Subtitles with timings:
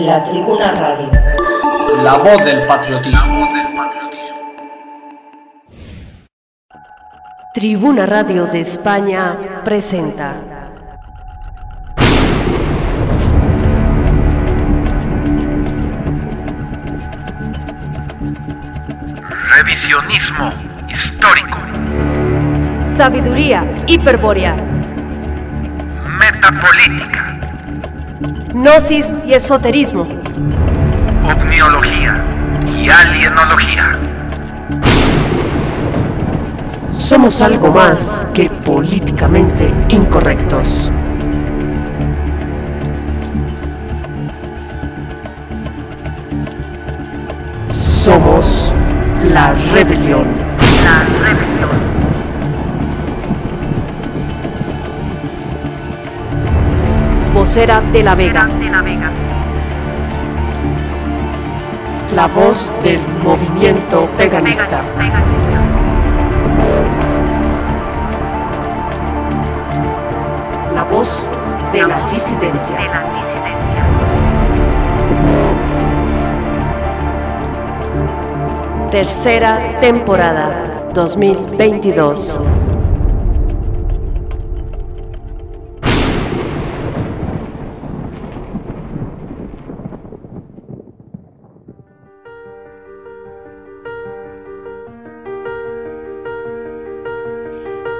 [0.00, 1.10] La Tribuna Radio.
[2.04, 3.48] La voz del patriotismo.
[7.52, 10.34] Tribuna Radio de España presenta.
[19.56, 20.52] Revisionismo
[20.88, 21.58] histórico.
[22.96, 24.54] Sabiduría hiperbórea.
[26.20, 27.27] Metapolítica.
[28.54, 30.08] Gnosis y esoterismo.
[31.22, 32.24] Ovniología
[32.66, 33.98] y alienología.
[36.90, 40.90] Somos algo más que políticamente incorrectos.
[47.70, 48.74] Somos
[49.30, 50.26] la rebelión.
[50.84, 51.77] La rebelión.
[57.48, 58.46] De la Vega.
[62.14, 64.80] la voz del movimiento veganista.
[70.74, 71.26] La voz.
[71.72, 72.76] De la disidencia.
[78.90, 82.40] Tercera temporada 2022.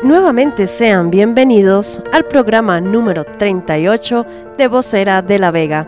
[0.08, 4.24] Nuevamente sean bienvenidos al programa número 38
[4.56, 5.86] de Vocera de la Vega,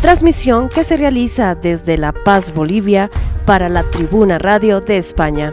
[0.00, 3.10] transmisión que se realiza desde La Paz, Bolivia,
[3.46, 5.50] para la Tribuna Radio de España.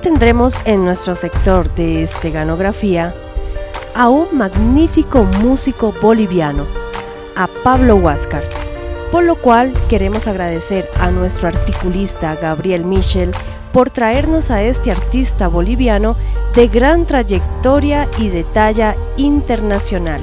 [0.00, 3.14] Tendremos en nuestro sector de esteganografía
[3.94, 6.66] a un magnífico músico boliviano,
[7.36, 8.44] a Pablo Huáscar,
[9.10, 13.32] por lo cual queremos agradecer a nuestro articulista Gabriel Michel
[13.72, 16.16] por traernos a este artista boliviano
[16.54, 20.22] de gran trayectoria y de talla internacional.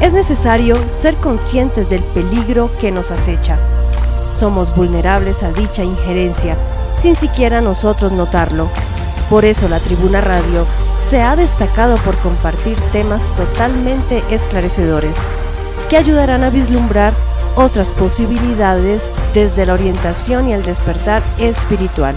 [0.00, 3.58] Es necesario ser conscientes del peligro que nos acecha.
[4.30, 6.56] Somos vulnerables a dicha injerencia,
[6.96, 8.70] sin siquiera nosotros notarlo.
[9.28, 10.64] Por eso la Tribuna Radio
[11.06, 15.18] se ha destacado por compartir temas totalmente esclarecedores,
[15.90, 17.12] que ayudarán a vislumbrar
[17.54, 22.14] otras posibilidades desde la orientación y el despertar espiritual.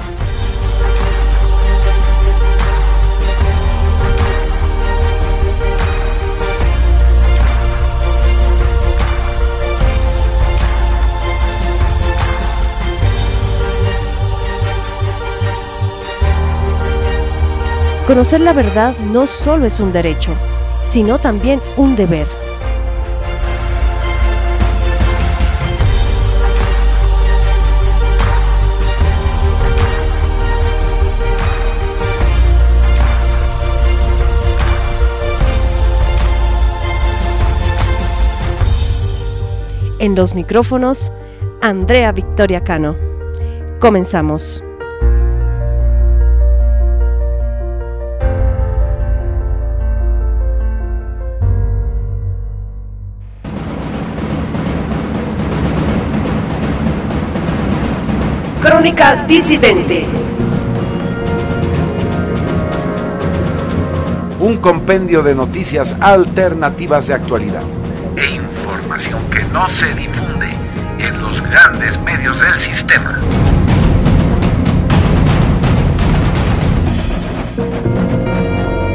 [18.08, 20.36] Conocer la verdad no solo es un derecho,
[20.86, 22.28] sino también un deber.
[40.00, 41.14] En los micrófonos,
[41.62, 42.98] Andrea Victoria Cano.
[43.80, 44.62] Comenzamos.
[58.64, 60.06] Crónica Disidente.
[64.40, 67.64] Un compendio de noticias alternativas de actualidad.
[68.16, 70.48] E información que no se difunde
[70.98, 73.20] en los grandes medios del sistema.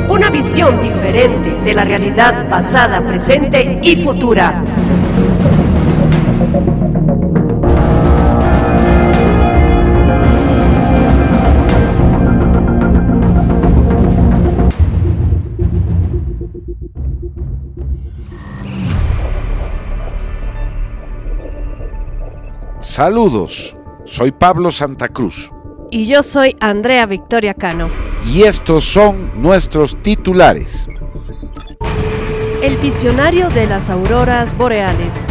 [0.08, 4.64] Una visión diferente de la realidad pasada, presente y futura.
[22.98, 25.52] Saludos, soy Pablo Santa Cruz
[25.88, 27.90] Y yo soy Andrea Victoria Cano.
[28.26, 30.88] y estos son nuestros titulares.
[32.60, 35.26] El visionario de las auroras boreales.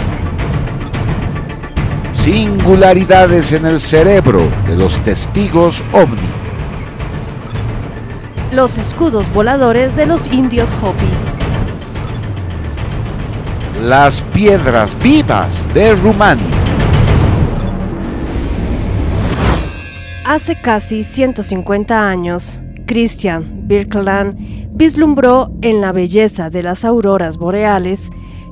[2.13, 6.29] Singularidades en el cerebro de los testigos ovni.
[8.53, 11.09] Los escudos voladores de los indios Hopi.
[13.83, 16.66] Las piedras vivas de Rumania.
[20.27, 24.35] Hace casi 150 años, Christian Birkeland
[24.73, 28.09] vislumbró en la belleza de las auroras boreales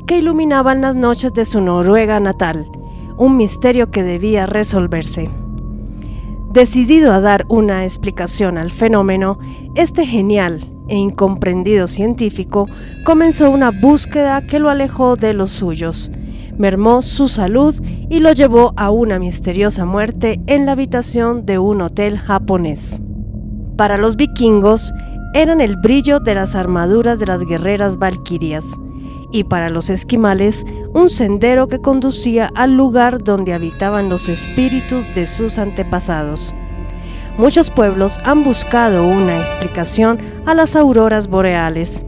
[0.07, 2.65] que iluminaban las noches de su Noruega natal,
[3.17, 5.29] un misterio que debía resolverse.
[6.53, 9.37] Decidido a dar una explicación al fenómeno,
[9.75, 12.67] este genial e incomprendido científico
[13.03, 16.09] comenzó una búsqueda que lo alejó de los suyos,
[16.57, 17.75] mermó su salud
[18.09, 23.01] y lo llevó a una misteriosa muerte en la habitación de un hotel japonés.
[23.77, 24.93] Para los vikingos
[25.33, 28.63] eran el brillo de las armaduras de las guerreras valquirias,
[29.31, 30.63] y para los esquimales
[30.93, 36.55] un sendero que conducía al lugar donde habitaban los espíritus de sus antepasados.
[37.37, 42.05] Muchos pueblos han buscado una explicación a las auroras boreales,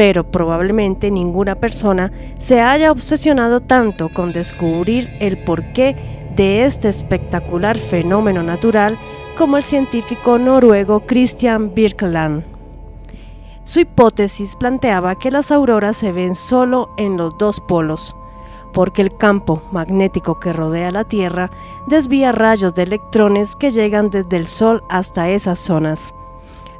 [0.00, 5.94] pero probablemente ninguna persona se haya obsesionado tanto con descubrir el porqué
[6.34, 8.96] de este espectacular fenómeno natural
[9.36, 12.44] como el científico noruego Christian Birkeland.
[13.64, 18.16] Su hipótesis planteaba que las auroras se ven solo en los dos polos,
[18.72, 21.50] porque el campo magnético que rodea la Tierra
[21.88, 26.14] desvía rayos de electrones que llegan desde el Sol hasta esas zonas.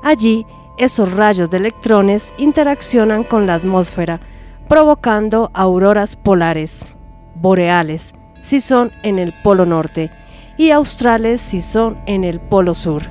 [0.03, 0.47] Allí,
[0.81, 4.19] esos rayos de electrones interaccionan con la atmósfera,
[4.67, 6.95] provocando auroras polares,
[7.35, 10.11] boreales, si son en el polo norte,
[10.57, 13.03] y australes si son en el polo sur.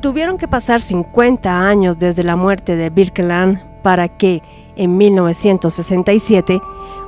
[0.00, 4.42] Tuvieron que pasar 50 años desde la muerte de Birkeland para que,
[4.74, 6.60] en 1967,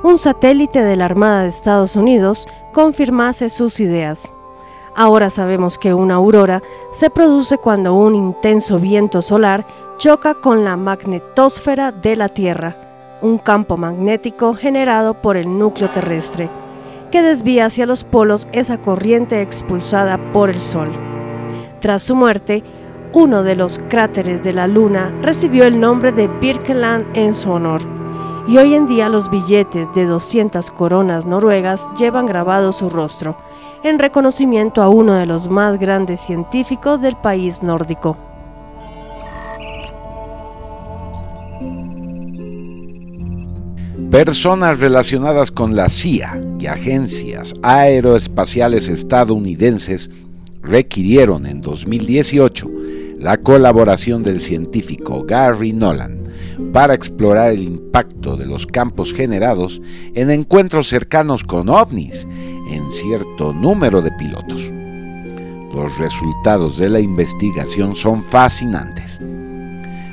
[0.03, 4.31] un satélite de la Armada de Estados Unidos confirmase sus ideas.
[4.97, 6.61] Ahora sabemos que una aurora
[6.91, 9.65] se produce cuando un intenso viento solar
[9.97, 12.77] choca con la magnetosfera de la Tierra,
[13.21, 16.49] un campo magnético generado por el núcleo terrestre,
[17.11, 20.91] que desvía hacia los polos esa corriente expulsada por el Sol.
[21.81, 22.63] Tras su muerte,
[23.11, 27.81] uno de los cráteres de la Luna recibió el nombre de Birkeland en su honor,
[28.47, 33.35] y hoy en día los billetes de 200 coronas noruegas llevan grabado su rostro,
[33.87, 38.17] en reconocimiento a uno de los más grandes científicos del país nórdico.
[44.09, 50.09] Personas relacionadas con la CIA y agencias aeroespaciales estadounidenses
[50.61, 52.69] requirieron en 2018
[53.19, 56.24] la colaboración del científico Gary Nolan
[56.75, 59.81] para explorar el impacto de los campos generados
[60.13, 62.27] en encuentros cercanos con ovnis
[62.69, 64.61] en cierto número de pilotos.
[65.73, 69.21] Los resultados de la investigación son fascinantes.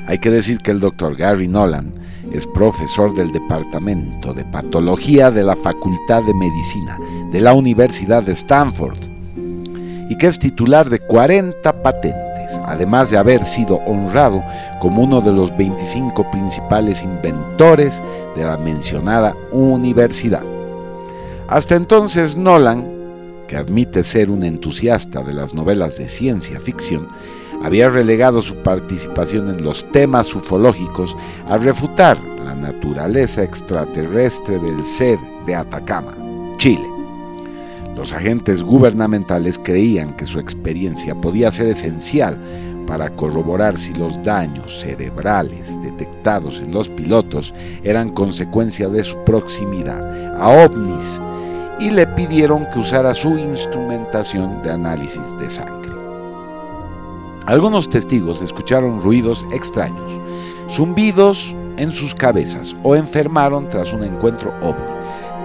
[0.07, 1.91] Hay que decir que el doctor Gary Nolan
[2.31, 6.97] es profesor del Departamento de Patología de la Facultad de Medicina
[7.33, 8.99] de la Universidad de Stanford
[10.09, 12.22] y que es titular de 40 patentes,
[12.65, 14.43] además de haber sido honrado
[14.79, 18.01] como uno de los 25 principales inventores
[18.35, 20.43] de la mencionada universidad.
[21.47, 22.85] Hasta entonces Nolan,
[23.47, 27.07] que admite ser un entusiasta de las novelas de ciencia ficción,
[27.63, 31.15] había relegado su participación en los temas ufológicos
[31.47, 36.13] a refutar la naturaleza extraterrestre del ser de Atacama,
[36.57, 36.92] Chile.
[37.95, 42.37] Los agentes gubernamentales creían que su experiencia podía ser esencial
[42.87, 50.35] para corroborar si los daños cerebrales detectados en los pilotos eran consecuencia de su proximidad
[50.41, 51.21] a ovnis
[51.79, 55.91] y le pidieron que usara su instrumentación de análisis de sangre.
[57.45, 60.19] Algunos testigos escucharon ruidos extraños,
[60.69, 64.92] zumbidos en sus cabezas o enfermaron tras un encuentro ovni.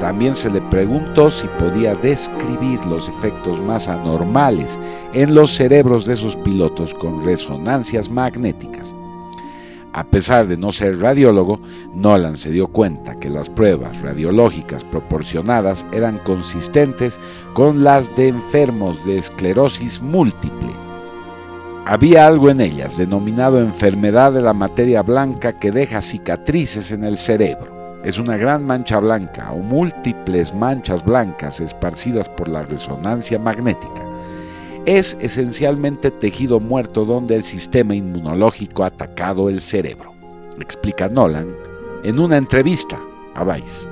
[0.00, 4.78] También se le preguntó si podía describir los efectos más anormales
[5.12, 8.94] en los cerebros de sus pilotos con resonancias magnéticas.
[9.92, 11.60] A pesar de no ser radiólogo,
[11.94, 17.18] Nolan se dio cuenta que las pruebas radiológicas proporcionadas eran consistentes
[17.54, 20.70] con las de enfermos de esclerosis múltiple.
[21.86, 27.16] Había algo en ellas denominado enfermedad de la materia blanca que deja cicatrices en el
[27.16, 27.77] cerebro.
[28.08, 34.02] Es una gran mancha blanca o múltiples manchas blancas esparcidas por la resonancia magnética.
[34.86, 40.14] Es esencialmente tejido muerto donde el sistema inmunológico ha atacado el cerebro,
[40.58, 41.48] explica Nolan
[42.02, 42.98] en una entrevista
[43.34, 43.86] a Vice.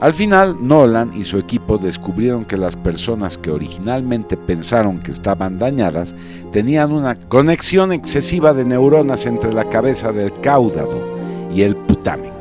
[0.00, 5.56] Al final, Nolan y su equipo descubrieron que las personas que originalmente pensaron que estaban
[5.56, 6.14] dañadas
[6.52, 11.14] tenían una conexión excesiva de neuronas entre la cabeza del cáudado
[11.54, 12.33] y el putamen.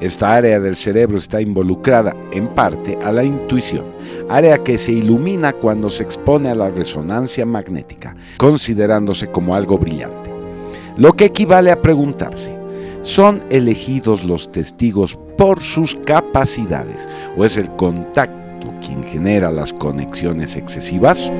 [0.00, 3.84] Esta área del cerebro está involucrada en parte a la intuición,
[4.30, 10.30] área que se ilumina cuando se expone a la resonancia magnética, considerándose como algo brillante.
[10.96, 12.56] Lo que equivale a preguntarse,
[13.02, 20.56] ¿son elegidos los testigos por sus capacidades o es el contacto quien genera las conexiones
[20.56, 21.30] excesivas?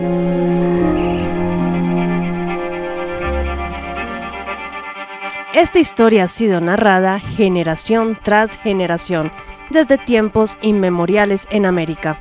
[5.52, 9.32] Esta historia ha sido narrada generación tras generación
[9.70, 12.20] desde tiempos inmemoriales en América.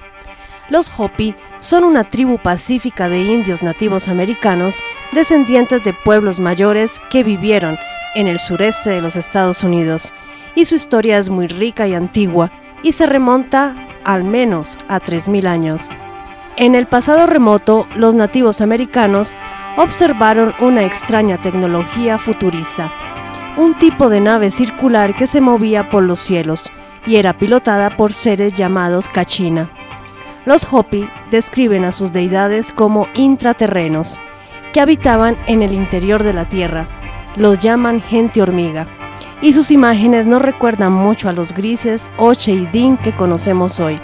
[0.69, 4.83] Los Hopi son una tribu pacífica de indios nativos americanos
[5.13, 7.77] descendientes de pueblos mayores que vivieron
[8.15, 10.12] en el sureste de los Estados Unidos
[10.55, 12.50] y su historia es muy rica y antigua
[12.81, 15.89] y se remonta al menos a 3.000 años.
[16.57, 19.38] En el pasado remoto, los nativos americanos
[19.77, 22.91] observaron una extraña tecnología futurista,
[23.58, 26.70] un tipo de nave circular que se movía por los cielos
[27.06, 29.70] y era pilotada por seres llamados Kachina.
[30.46, 34.20] Los Hopi describen a sus deidades como intraterrenos,
[34.74, 36.88] que habitaban en el interior de la Tierra.
[37.36, 38.88] Los llaman gente hormiga
[39.41, 44.00] y sus imágenes nos recuerdan mucho a los grises Oche y Din que conocemos hoy.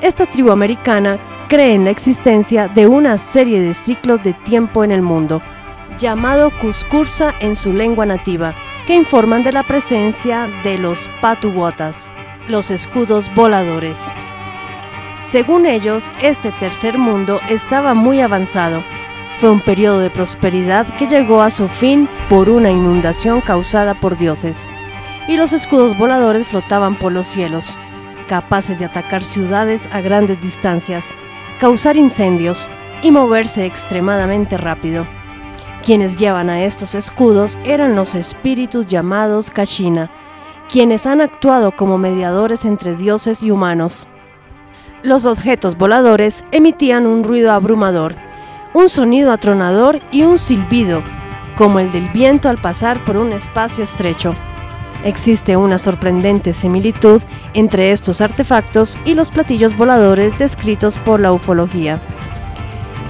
[0.00, 1.18] Esta tribu americana
[1.48, 5.42] cree en la existencia de una serie de ciclos de tiempo en el mundo,
[5.98, 8.54] llamado Cuscursa en su lengua nativa,
[8.86, 12.10] que informan de la presencia de los patubotas,
[12.48, 14.12] los escudos voladores.
[15.20, 18.84] Según ellos, este tercer mundo estaba muy avanzado,
[19.38, 24.16] fue un periodo de prosperidad que llegó a su fin por una inundación causada por
[24.16, 24.68] dioses,
[25.26, 27.78] y los escudos voladores flotaban por los cielos,
[28.28, 31.14] capaces de atacar ciudades a grandes distancias,
[31.58, 32.68] causar incendios
[33.02, 35.06] y moverse extremadamente rápido.
[35.84, 40.10] Quienes guiaban a estos escudos eran los espíritus llamados Kashina,
[40.72, 44.08] quienes han actuado como mediadores entre dioses y humanos.
[45.02, 48.14] Los objetos voladores emitían un ruido abrumador,
[48.72, 51.02] un sonido atronador y un silbido,
[51.54, 54.32] como el del viento al pasar por un espacio estrecho.
[55.04, 57.20] Existe una sorprendente similitud
[57.52, 62.00] entre estos artefactos y los platillos voladores descritos por la ufología.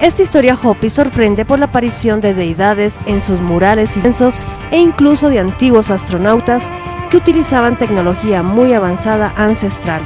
[0.01, 4.39] Esta historia Hopi sorprende por la aparición de deidades en sus murales inmensos
[4.71, 6.69] e incluso de antiguos astronautas
[7.09, 10.01] que utilizaban tecnología muy avanzada ancestral.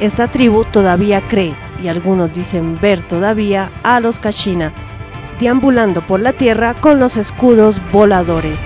[0.00, 4.72] Esta tribu todavía cree y algunos dicen ver todavía a los Kashina
[5.38, 8.58] deambulando por la tierra con los escudos voladores.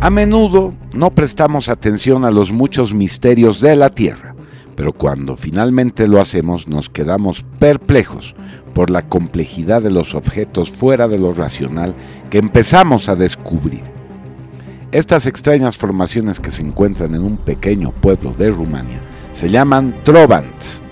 [0.00, 4.34] A menudo no prestamos atención a los muchos misterios de la Tierra,
[4.76, 8.34] pero cuando finalmente lo hacemos nos quedamos perplejos
[8.74, 11.94] por la complejidad de los objetos fuera de lo racional
[12.30, 13.82] que empezamos a descubrir.
[14.92, 19.00] Estas extrañas formaciones que se encuentran en un pequeño pueblo de Rumania
[19.32, 20.82] se llaman trovants.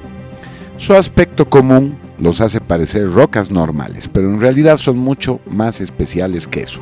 [0.79, 6.47] Su aspecto común los hace parecer rocas normales, pero en realidad son mucho más especiales
[6.47, 6.81] que eso.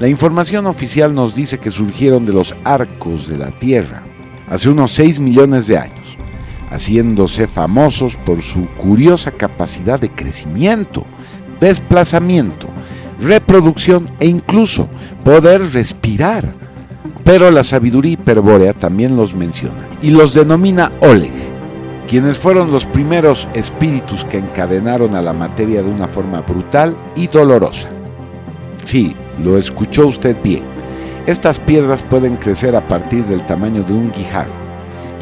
[0.00, 4.02] La información oficial nos dice que surgieron de los arcos de la Tierra
[4.48, 6.18] hace unos 6 millones de años,
[6.68, 11.06] haciéndose famosos por su curiosa capacidad de crecimiento,
[11.60, 12.68] desplazamiento,
[13.20, 14.88] reproducción e incluso
[15.22, 16.52] poder respirar.
[17.22, 21.32] Pero la sabiduría hiperbórea también los menciona y los denomina Oleg,
[22.08, 27.28] quienes fueron los primeros espíritus que encadenaron a la materia de una forma brutal y
[27.28, 27.88] dolorosa.
[28.82, 30.62] Sí, lo escuchó usted bien.
[31.26, 34.52] Estas piedras pueden crecer a partir del tamaño de un guijarro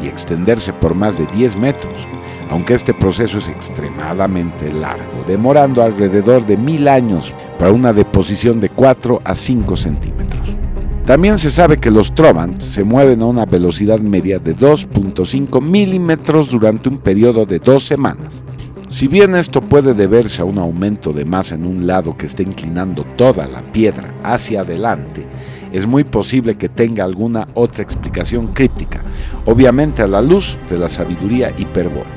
[0.01, 2.07] y extenderse por más de 10 metros,
[2.49, 8.69] aunque este proceso es extremadamente largo, demorando alrededor de mil años para una deposición de
[8.69, 10.57] 4 a 5 centímetros.
[11.05, 16.49] También se sabe que los Trovant se mueven a una velocidad media de 2.5 milímetros
[16.49, 18.41] durante un periodo de dos semanas.
[18.93, 22.43] Si bien esto puede deberse a un aumento de masa en un lado que está
[22.43, 25.25] inclinando toda la piedra hacia adelante,
[25.71, 29.03] es muy posible que tenga alguna otra explicación críptica,
[29.45, 32.13] obviamente a la luz de la sabiduría hiperbórea.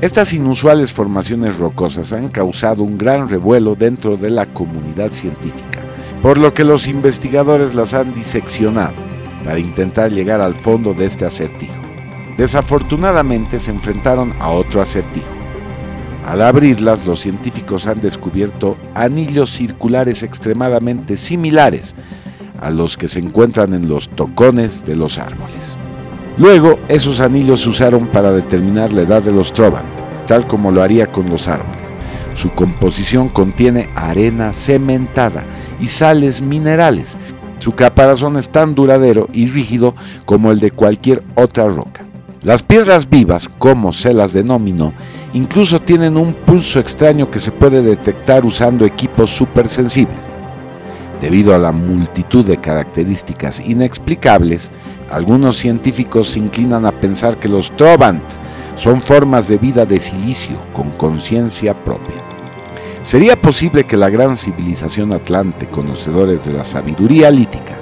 [0.00, 5.80] Estas inusuales formaciones rocosas han causado un gran revuelo dentro de la comunidad científica,
[6.22, 8.96] por lo que los investigadores las han diseccionado
[9.44, 11.93] para intentar llegar al fondo de este acertijo.
[12.36, 15.30] Desafortunadamente se enfrentaron a otro acertijo.
[16.26, 21.94] Al abrirlas, los científicos han descubierto anillos circulares extremadamente similares
[22.60, 25.76] a los que se encuentran en los tocones de los árboles.
[26.38, 29.86] Luego, esos anillos se usaron para determinar la edad de los Trovant,
[30.26, 31.84] tal como lo haría con los árboles.
[32.34, 35.44] Su composición contiene arena cementada
[35.78, 37.16] y sales minerales.
[37.60, 42.04] Su caparazón es tan duradero y rígido como el de cualquier otra roca.
[42.44, 44.92] Las piedras vivas, como se las denominó,
[45.32, 50.28] incluso tienen un pulso extraño que se puede detectar usando equipos supersensibles.
[51.22, 54.70] Debido a la multitud de características inexplicables,
[55.10, 58.22] algunos científicos se inclinan a pensar que los Trovant
[58.76, 62.22] son formas de vida de silicio con conciencia propia.
[63.04, 67.78] ¿Sería posible que la gran civilización atlante, conocedores de la sabiduría lítica,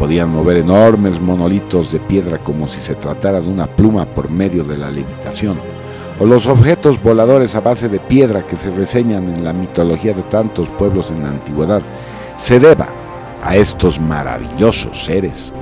[0.00, 4.64] podían mover enormes monolitos de piedra como si se tratara de una pluma por medio
[4.64, 5.58] de la levitación,
[6.18, 10.22] o los objetos voladores a base de piedra que se reseñan en la mitología de
[10.22, 11.82] tantos pueblos en la antigüedad,
[12.36, 12.88] se deba
[13.44, 15.52] a estos maravillosos seres?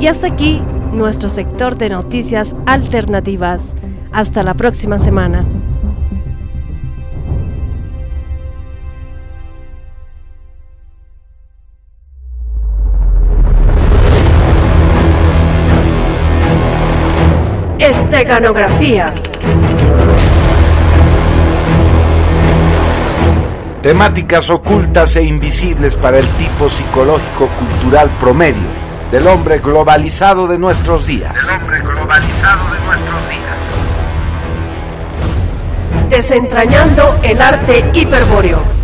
[0.00, 0.62] Y hasta aquí
[0.94, 3.74] nuestro sector de noticias alternativas.
[4.12, 5.59] Hasta la próxima semana.
[18.20, 19.14] Esteganografía.
[23.82, 28.68] Temáticas ocultas e invisibles para el tipo psicológico cultural promedio
[29.10, 31.32] del hombre globalizado de nuestros días.
[31.32, 33.56] Del hombre globalizado de nuestros días.
[36.10, 38.79] Desentrañando el arte hiperbóreo.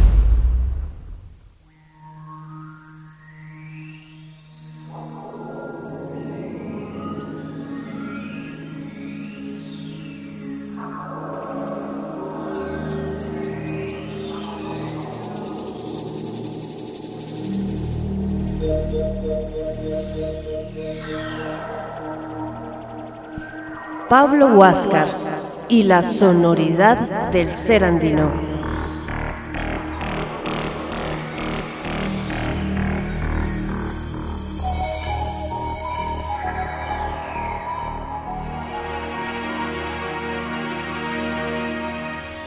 [24.09, 25.09] Pablo Huáscar
[25.69, 28.31] y la sonoridad del ser andino.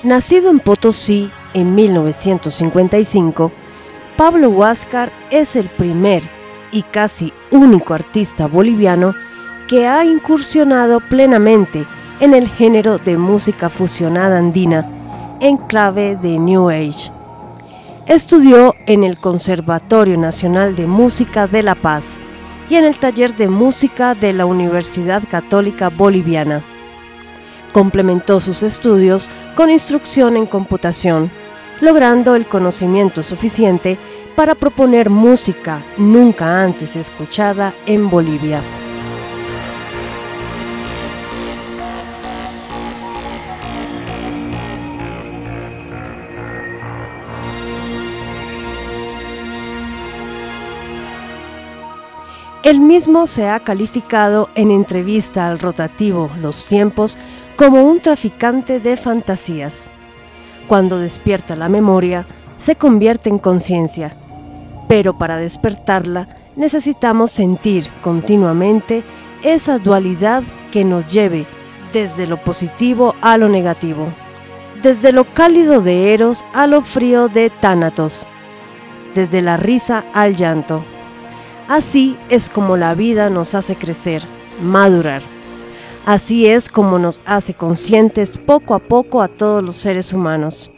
[0.04, 3.52] Nacido en Potosí en 1955,
[4.16, 6.24] Pablo Huáscar es el primer
[6.72, 9.14] y casi único artista boliviano
[9.70, 11.86] que ha incursionado plenamente
[12.20, 14.84] en el género de música fusionada andina
[15.40, 17.12] en clave de New Age.
[18.08, 22.20] Estudió en el Conservatorio Nacional de Música de La Paz
[22.68, 26.64] y en el Taller de Música de la Universidad Católica Boliviana.
[27.72, 31.30] Complementó sus estudios con instrucción en computación,
[31.80, 34.00] logrando el conocimiento suficiente
[34.36, 38.64] para proponer música nunca antes escuchada en Bolivia.
[52.70, 57.18] El mismo se ha calificado en entrevista al rotativo Los Tiempos
[57.56, 59.90] como un traficante de fantasías.
[60.68, 62.28] Cuando despierta la memoria,
[62.60, 64.14] se convierte en conciencia,
[64.88, 69.04] pero para despertarla necesitamos sentir continuamente
[69.42, 71.48] esa dualidad que nos lleve
[71.92, 74.14] desde lo positivo a lo negativo,
[74.84, 78.28] desde lo cálido de Eros a lo frío de Tánatos,
[79.16, 80.86] desde la risa al llanto
[81.70, 84.24] Así es como la vida nos hace crecer,
[84.60, 85.22] madurar.
[86.04, 90.72] Así es como nos hace conscientes poco a poco a todos los seres humanos.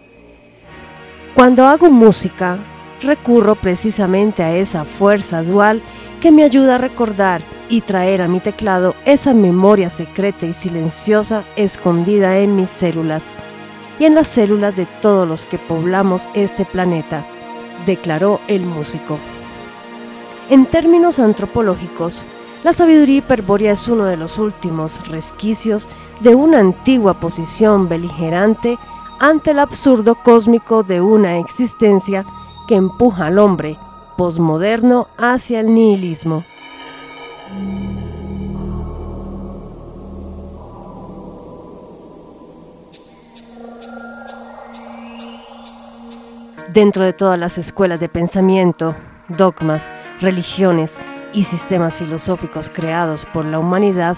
[1.33, 2.59] Cuando hago música,
[3.01, 5.81] recurro precisamente a esa fuerza dual
[6.19, 11.45] que me ayuda a recordar y traer a mi teclado esa memoria secreta y silenciosa
[11.55, 13.37] escondida en mis células
[13.97, 17.25] y en las células de todos los que poblamos este planeta,
[17.85, 19.17] declaró el músico.
[20.49, 22.25] En términos antropológicos,
[22.63, 28.77] la sabiduría hiperbórea es uno de los últimos resquicios de una antigua posición beligerante
[29.19, 32.25] ante el absurdo cósmico de una existencia
[32.67, 33.77] que empuja al hombre
[34.17, 36.43] posmoderno hacia el nihilismo.
[46.73, 48.95] Dentro de todas las escuelas de pensamiento,
[49.35, 50.99] dogmas, religiones
[51.33, 54.17] y sistemas filosóficos creados por la humanidad,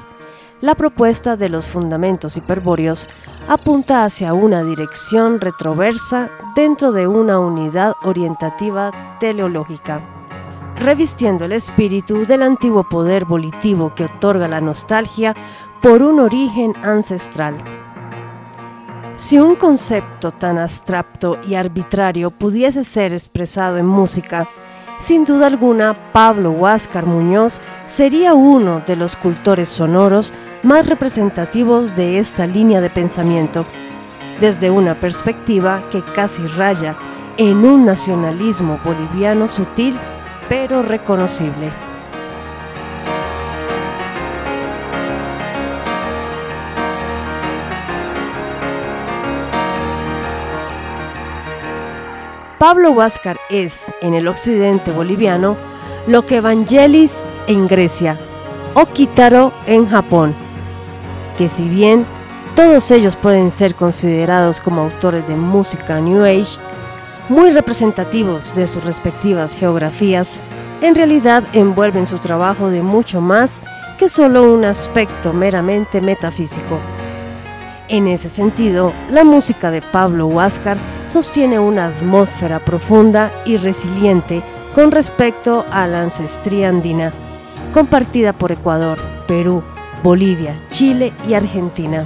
[0.62, 3.10] la propuesta de los fundamentos hiperbóreos
[3.50, 10.02] apunta hacia una dirección retroversa dentro de una unidad orientativa teleológica,
[10.78, 15.36] revistiendo el espíritu del antiguo poder volitivo que otorga la nostalgia
[15.82, 17.58] por un origen ancestral.
[19.16, 24.50] Si un concepto tan abstracto y arbitrario pudiese ser expresado en música,
[25.04, 30.32] sin duda alguna Pablo Huáscar Muñoz sería uno de los cultores sonoros
[30.64, 33.66] más representativos de esta línea de pensamiento,
[34.40, 36.96] desde una perspectiva que casi raya
[37.36, 40.00] en un nacionalismo boliviano sutil
[40.48, 41.93] pero reconocible.
[52.64, 55.58] Pablo Huáscar es, en el occidente boliviano,
[56.08, 58.18] lo que Evangelis en Grecia
[58.74, 60.34] o Kitaro en Japón,
[61.38, 62.06] que si bien
[62.56, 66.58] todos ellos pueden ser considerados como autores de música New Age,
[67.28, 70.42] muy representativos de sus respectivas geografías,
[70.80, 73.62] en realidad envuelven su trabajo de mucho más
[74.00, 76.80] que solo un aspecto meramente metafísico.
[77.90, 84.42] En ese sentido, la música de Pablo Huáscar sostiene una atmósfera profunda y resiliente
[84.74, 87.12] con respecto a la ancestría andina,
[87.74, 89.62] compartida por Ecuador, Perú,
[90.02, 92.06] Bolivia, Chile y Argentina.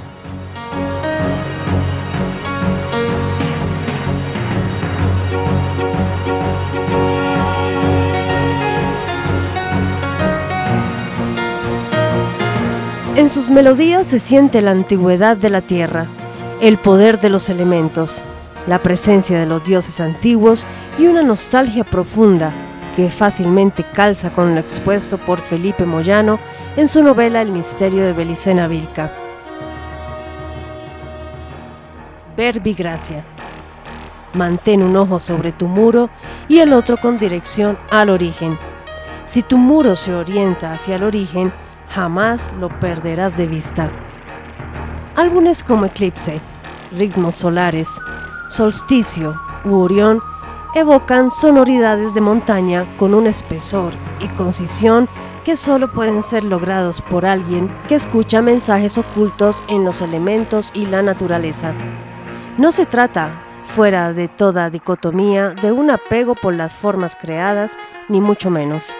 [13.18, 16.06] En sus melodías se siente la antigüedad de la tierra,
[16.60, 18.22] el poder de los elementos,
[18.68, 20.64] la presencia de los dioses antiguos
[21.00, 22.52] y una nostalgia profunda
[22.94, 26.38] que fácilmente calza con lo expuesto por Felipe Moyano
[26.76, 29.10] en su novela El misterio de Belicena Vilca.
[32.36, 33.24] Verbigracia.
[34.34, 36.08] Mantén un ojo sobre tu muro
[36.48, 38.56] y el otro con dirección al origen.
[39.26, 41.52] Si tu muro se orienta hacia el origen,
[41.90, 43.90] jamás lo perderás de vista.
[45.16, 46.40] Álbumes como Eclipse,
[46.92, 47.88] Ritmos Solares,
[48.48, 50.22] Solsticio u Orión
[50.74, 55.08] evocan sonoridades de montaña con un espesor y concisión
[55.44, 60.86] que solo pueden ser logrados por alguien que escucha mensajes ocultos en los elementos y
[60.86, 61.72] la naturaleza.
[62.58, 63.30] No se trata,
[63.62, 67.76] fuera de toda dicotomía, de un apego por las formas creadas,
[68.08, 68.94] ni mucho menos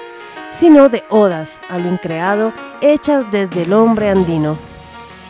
[0.52, 4.56] sino de odas a lo increado hechas desde el hombre andino.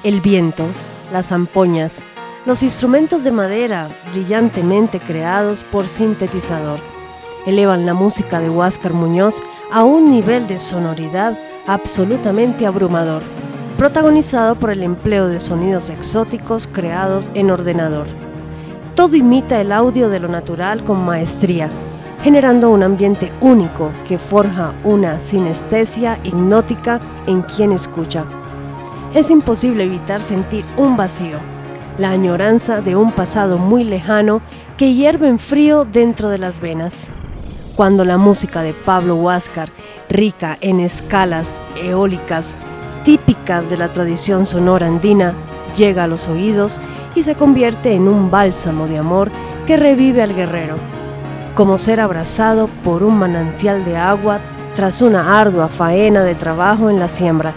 [0.02, 0.64] El viento,
[1.12, 2.06] las zampoñas,
[2.46, 6.78] los instrumentos de madera brillantemente creados por sintetizador
[7.46, 13.22] elevan la música de Huáscar Muñoz a un nivel de sonoridad absolutamente abrumador,
[13.76, 18.06] protagonizado por el empleo de sonidos exóticos creados en ordenador.
[18.94, 21.70] Todo imita el audio de lo natural con maestría,
[22.22, 28.24] generando un ambiente único que forja una sinestesia hipnótica en quien escucha.
[29.14, 31.38] Es imposible evitar sentir un vacío,
[31.96, 34.40] la añoranza de un pasado muy lejano
[34.76, 37.08] que hierve en frío dentro de las venas.
[37.76, 39.68] Cuando la música de Pablo Huáscar,
[40.10, 42.58] rica en escalas eólicas
[43.04, 45.32] típicas de la tradición sonora andina,
[45.76, 46.80] llega a los oídos
[47.14, 49.30] y se convierte en un bálsamo de amor
[49.66, 50.97] que revive al guerrero
[51.58, 54.38] como ser abrazado por un manantial de agua
[54.76, 57.52] tras una ardua faena de trabajo en la siembra.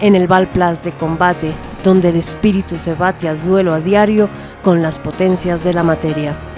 [0.00, 1.52] En el Valplas de combate,
[1.84, 4.28] donde el espíritu se bate a duelo a diario
[4.64, 6.55] con las potencias de la materia.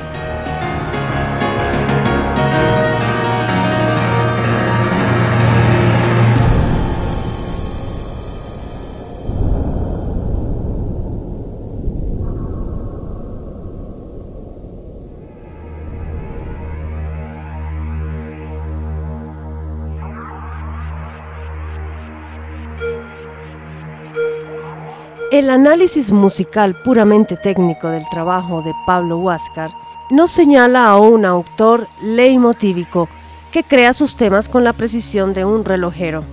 [25.38, 29.70] El análisis musical puramente técnico del trabajo de Pablo Huáscar
[30.10, 33.08] nos señala a un autor leitmotívico
[33.52, 36.24] que crea sus temas con la precisión de un relojero.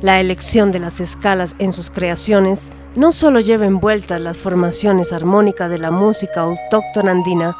[0.00, 5.68] La elección de las escalas en sus creaciones no solo lleva envueltas las formaciones armónicas
[5.68, 7.56] de la música autóctona andina,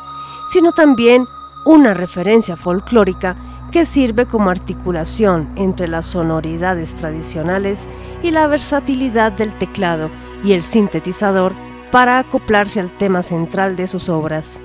[0.52, 1.26] sino también
[1.66, 3.34] una referencia folclórica
[3.70, 7.88] que sirve como articulación entre las sonoridades tradicionales
[8.22, 10.10] y la versatilidad del teclado
[10.44, 11.52] y el sintetizador
[11.90, 14.62] para acoplarse al tema central de sus obras.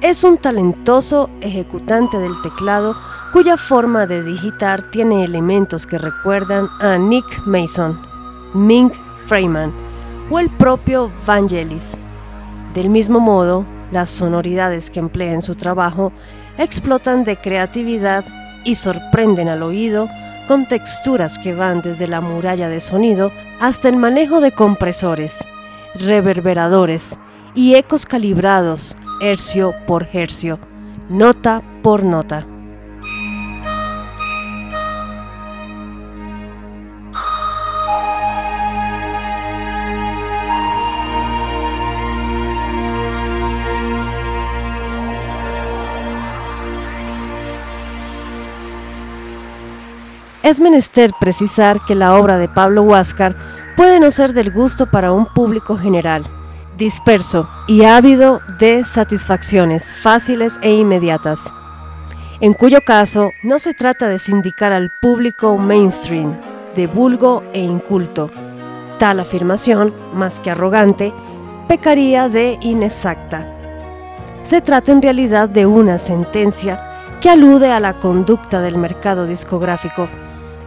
[0.00, 2.96] Es un talentoso ejecutante del teclado
[3.32, 8.10] cuya forma de digitar tiene elementos que recuerdan a Nick Mason.
[8.54, 8.92] Mink
[9.26, 9.72] Freeman
[10.30, 11.98] o el propio Vangelis.
[12.74, 16.12] Del mismo modo, las sonoridades que emplea en su trabajo
[16.60, 18.24] explotan de creatividad
[18.64, 20.08] y sorprenden al oído
[20.46, 25.38] con texturas que van desde la muralla de sonido hasta el manejo de compresores,
[25.94, 27.18] reverberadores
[27.54, 30.58] y ecos calibrados hercio por hercio,
[31.08, 32.46] nota por nota.
[50.50, 53.36] Es menester precisar que la obra de Pablo Huáscar
[53.76, 56.24] puede no ser del gusto para un público general,
[56.76, 61.54] disperso y ávido de satisfacciones fáciles e inmediatas,
[62.40, 66.36] en cuyo caso no se trata de sindicar al público mainstream,
[66.74, 68.28] de vulgo e inculto.
[68.98, 71.12] Tal afirmación, más que arrogante,
[71.68, 73.46] pecaría de inexacta.
[74.42, 80.08] Se trata en realidad de una sentencia que alude a la conducta del mercado discográfico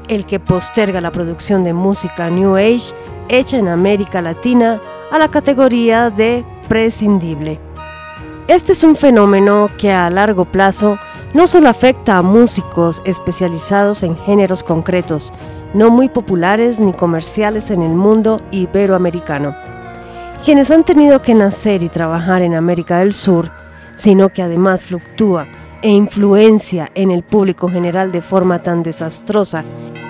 [0.08, 2.94] el que posterga la producción de música New Age
[3.30, 4.80] hecha en América Latina
[5.12, 7.60] a la categoría de prescindible.
[8.48, 10.98] Este es un fenómeno que a largo plazo
[11.34, 15.34] no solo afecta a músicos especializados en géneros concretos,
[15.74, 19.56] no muy populares ni comerciales en el mundo iberoamericano,
[20.46, 23.50] quienes han tenido que nacer y trabajar en América del Sur,
[23.96, 25.48] sino que además fluctúa
[25.84, 29.64] e influencia en el público general de forma tan desastrosa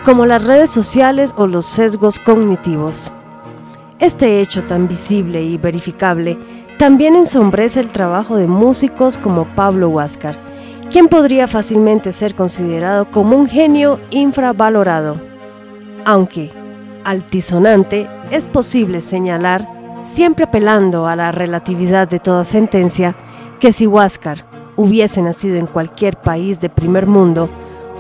[0.05, 3.12] como las redes sociales o los sesgos cognitivos.
[3.99, 6.38] Este hecho tan visible y verificable
[6.77, 10.36] también ensombrece el trabajo de músicos como Pablo Huáscar,
[10.91, 15.19] quien podría fácilmente ser considerado como un genio infravalorado.
[16.05, 16.51] Aunque
[17.03, 19.67] altisonante, es posible señalar,
[20.03, 23.15] siempre apelando a la relatividad de toda sentencia,
[23.59, 27.49] que si Huáscar hubiese nacido en cualquier país de primer mundo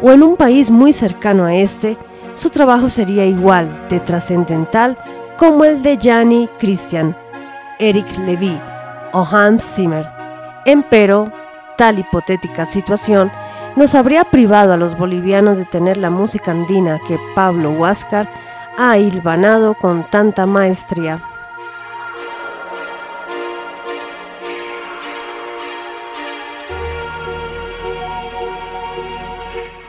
[0.01, 1.97] o en un país muy cercano a este,
[2.35, 4.97] su trabajo sería igual de trascendental
[5.37, 7.15] como el de Gianni Christian,
[7.79, 8.59] Eric Levy
[9.11, 10.07] o Hans Zimmer.
[10.65, 11.31] Empero,
[11.77, 13.31] tal hipotética situación
[13.75, 18.29] nos habría privado a los bolivianos de tener la música andina que Pablo Huáscar
[18.77, 21.21] ha hilvanado con tanta maestría.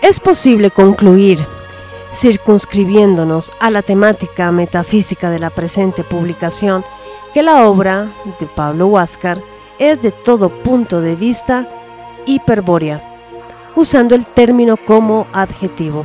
[0.04, 1.46] Es posible concluir,
[2.12, 6.84] circunscribiéndonos a la temática metafísica de la presente publicación,
[7.32, 9.40] que la obra de Pablo Huáscar
[9.78, 11.66] es de todo punto de vista
[12.26, 13.02] hiperbórea,
[13.76, 16.04] usando el término como adjetivo.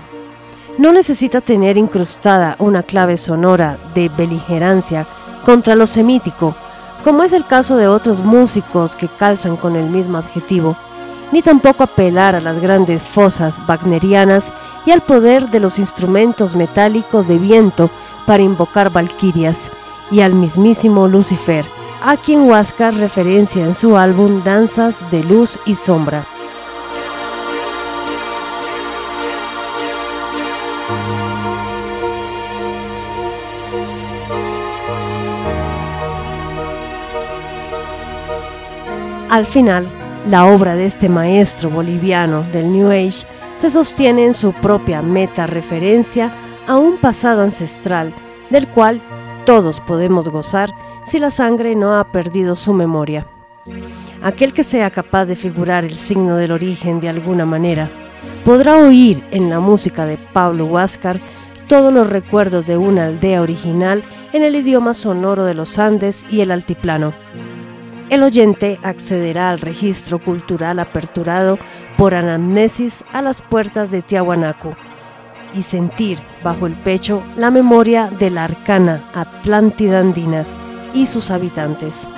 [0.78, 5.08] No necesita tener incrustada una clave sonora de beligerancia
[5.44, 6.56] contra lo semítico,
[7.04, 10.78] como es el caso de otros músicos que calzan con el mismo adjetivo,
[11.32, 14.54] ni tampoco apelar a las grandes fosas wagnerianas
[14.86, 17.90] y al poder de los instrumentos metálicos de viento
[18.26, 19.72] para invocar valquirias,
[20.12, 21.66] y al mismísimo Lucifer,
[22.04, 26.26] a quien Huáscar referencia en su álbum Danzas de Luz y Sombra.
[39.30, 39.88] Al final,
[40.30, 45.48] la obra de este maestro boliviano del New Age se sostiene en su propia meta
[45.48, 46.32] referencia
[46.68, 48.14] a un pasado ancestral
[48.52, 49.02] del cual
[49.48, 50.70] todos podemos gozar
[51.04, 53.26] si la sangre no ha perdido su memoria.
[54.22, 57.90] Aquel que sea capaz de figurar el signo del origen de alguna manera
[58.46, 61.20] podrá oír en la música de Pablo Huáscar
[61.68, 66.42] todos los recuerdos de una aldea original en el idioma sonoro de los Andes y
[66.42, 67.14] el altiplano
[68.10, 71.60] el oyente accederá al registro cultural aperturado
[71.98, 74.76] por anamnesis a las puertas de Tiahuanaco
[75.54, 80.46] y sentir bajo el pecho la memoria de la arcana Atlántida andina
[80.94, 82.10] y sus habitantes.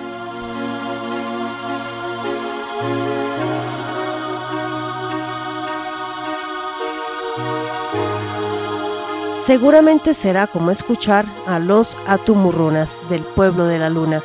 [9.46, 14.22] Seguramente será como escuchar a los atumurrunas del pueblo de la luna,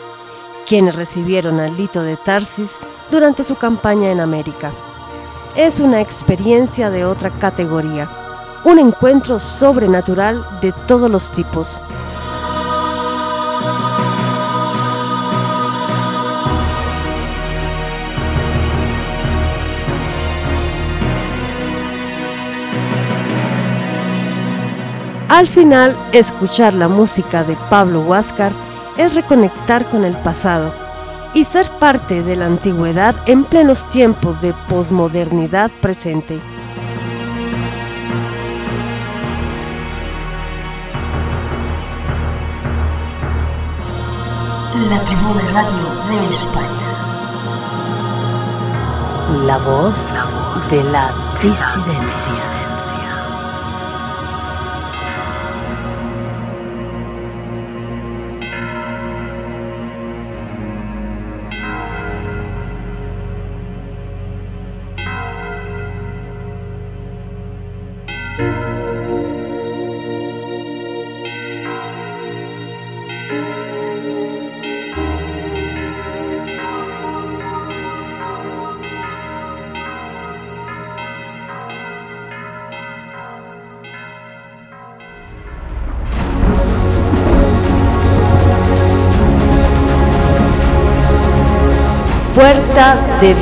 [0.67, 2.79] quienes recibieron al Lito de Tarsis
[3.11, 4.73] durante su campaña en América.
[5.55, 8.09] Es una experiencia de otra categoría,
[8.65, 11.81] un encuentro sobrenatural de todos los tipos.
[25.29, 28.53] Al final, escuchar la música de Pablo Huáscar
[28.97, 30.73] es reconectar con el pasado
[31.35, 36.41] y ser parte de la antigüedad en plenos tiempos de posmodernidad presente.
[44.91, 46.69] La Tribuna Radio de España.
[49.47, 50.13] La voz,
[50.71, 52.56] de la disidencia.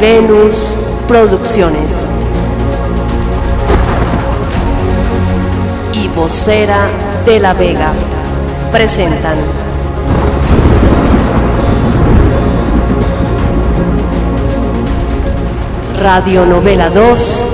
[0.04, 0.74] Venus
[1.08, 2.10] Producciones.
[5.94, 6.88] Y vocera
[7.24, 7.90] de la Vega
[8.70, 9.38] presentan.
[16.02, 17.44] Radionovela 2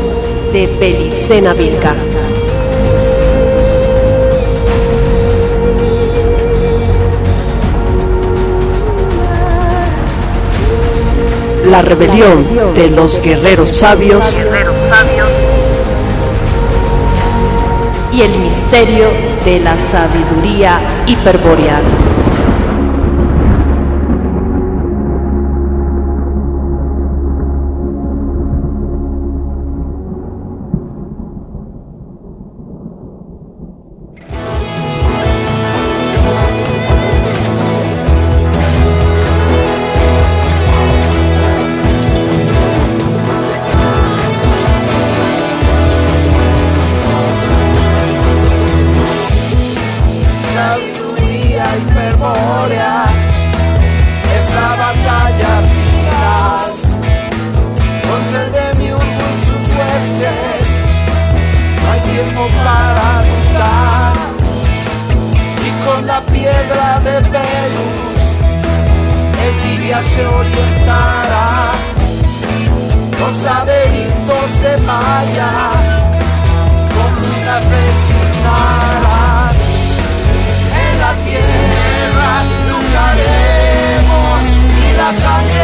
[0.53, 1.95] de Pelicena Vilca.
[11.71, 14.37] La rebelión de los guerreros sabios
[18.13, 19.07] y el misterio
[19.45, 21.81] de la sabiduría hiperbórea.
[80.83, 82.33] En la tierra
[82.69, 84.43] lucharemos
[84.79, 85.60] y la sangre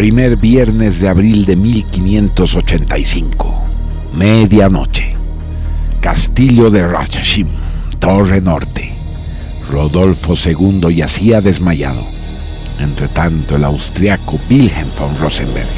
[0.00, 3.64] Primer viernes de abril de 1585.
[4.14, 5.14] Medianoche.
[6.00, 7.48] Castillo de Ratchashim,
[7.98, 8.96] Torre Norte.
[9.68, 12.06] Rodolfo II yacía desmayado.
[12.78, 15.68] Entre tanto, el austriaco Wilhelm von Rosenberg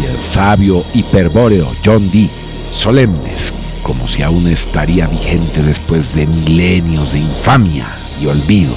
[0.00, 2.30] y el sabio hiperbóreo John Dee,
[2.72, 7.88] solemnes, como si aún estaría vigente después de milenios de infamia
[8.22, 8.76] y olvido,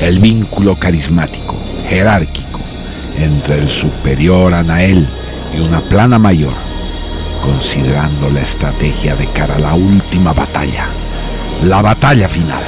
[0.00, 1.56] el vínculo carismático,
[1.88, 2.45] jerárquico,
[3.16, 5.06] entre el superior Anael
[5.54, 6.52] y una plana mayor,
[7.42, 10.86] considerando la estrategia de cara a la última batalla,
[11.64, 12.62] la batalla final.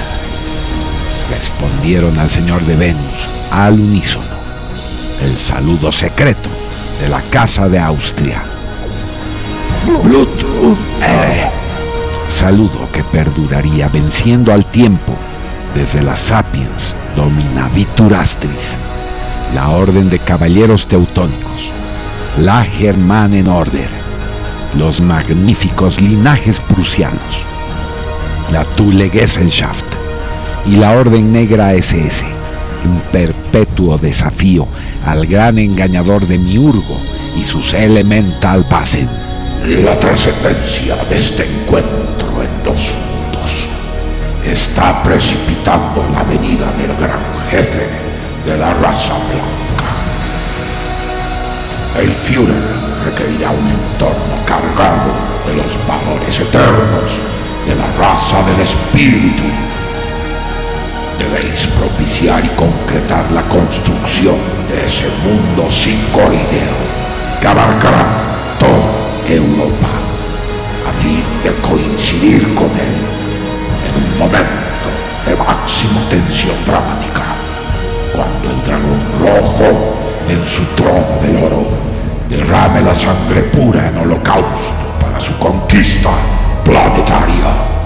[1.30, 4.24] Respondieron al señor de Venus al unísono,
[5.22, 6.48] el saludo secreto
[7.00, 8.42] de la Casa de Austria.
[12.28, 15.14] Saludo que perduraría venciendo al tiempo
[15.74, 18.78] desde la Sapiens Dominavittur Astris
[19.54, 21.70] la Orden de Caballeros Teutónicos,
[22.38, 23.88] la Germanen Order,
[24.76, 27.42] los magníficos linajes prusianos,
[28.52, 29.84] la Thule Gesellschaft.
[30.66, 32.26] Y la Orden Negra SS,
[32.84, 34.68] un perpetuo desafío
[35.06, 37.00] al gran engañador de Miurgo
[37.34, 39.08] y sus Elemental Pasen.
[39.82, 43.66] La trascendencia de este encuentro en dos mundos
[44.44, 47.20] está precipitando la venida del gran
[47.50, 48.07] jefe
[48.48, 49.90] de la raza blanca.
[52.00, 52.62] El Führer
[53.04, 55.12] requerirá un entorno cargado
[55.46, 57.10] de los valores eternos
[57.66, 59.42] de la raza del espíritu.
[61.18, 64.38] Debéis propiciar y concretar la construcción
[64.70, 66.78] de ese mundo psicoideo
[67.42, 68.06] que abarcará
[68.58, 68.88] toda
[69.28, 69.90] Europa
[70.88, 72.96] a fin de coincidir con él
[73.88, 74.88] en un momento
[75.26, 77.37] de máxima tensión dramática,
[78.14, 79.94] cuando el dragón rojo
[80.28, 81.66] en su trono del oro
[82.28, 86.10] derrame la sangre pura en holocausto para su conquista
[86.64, 87.77] planetaria.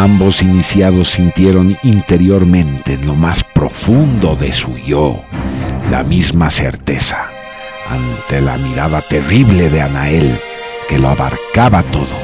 [0.00, 5.22] Ambos iniciados sintieron interiormente en lo más profundo de su yo
[5.90, 7.28] la misma certeza
[7.86, 10.40] ante la mirada terrible de Anael
[10.88, 12.16] que lo abarcaba todo.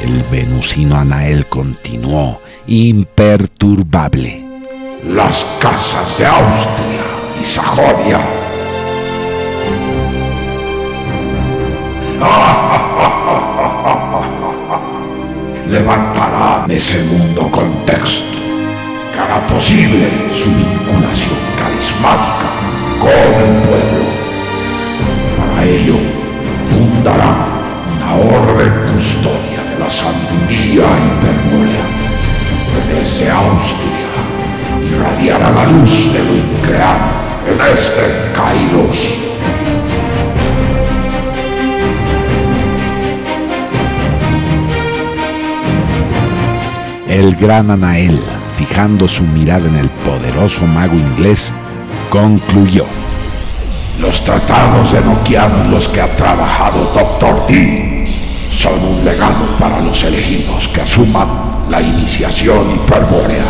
[0.00, 4.46] El venusino Anael continuó imperturbable.
[5.08, 7.02] Las casas de Austria
[7.42, 8.20] y Sajonia
[15.68, 18.38] levantarán ese mundo contexto
[19.12, 22.48] que hará posible su vinculación carismática
[22.98, 24.04] con el pueblo.
[25.38, 25.96] Para ello,
[26.68, 27.46] fundarán
[27.96, 31.84] una orden custodia de la sabiduría hiperbórea
[32.70, 34.04] que desde Austria
[34.82, 39.24] irradiará la luz de lo increado en este Kairos.
[47.14, 48.20] El gran Anael,
[48.58, 51.52] fijando su mirada en el poderoso mago inglés,
[52.10, 52.84] concluyó.
[54.00, 57.46] Los tratados de Noquiano en los que ha trabajado Dr.
[57.46, 58.04] D
[58.50, 61.28] son un legado para los elegidos que asuman
[61.70, 63.44] la iniciación hiperbórea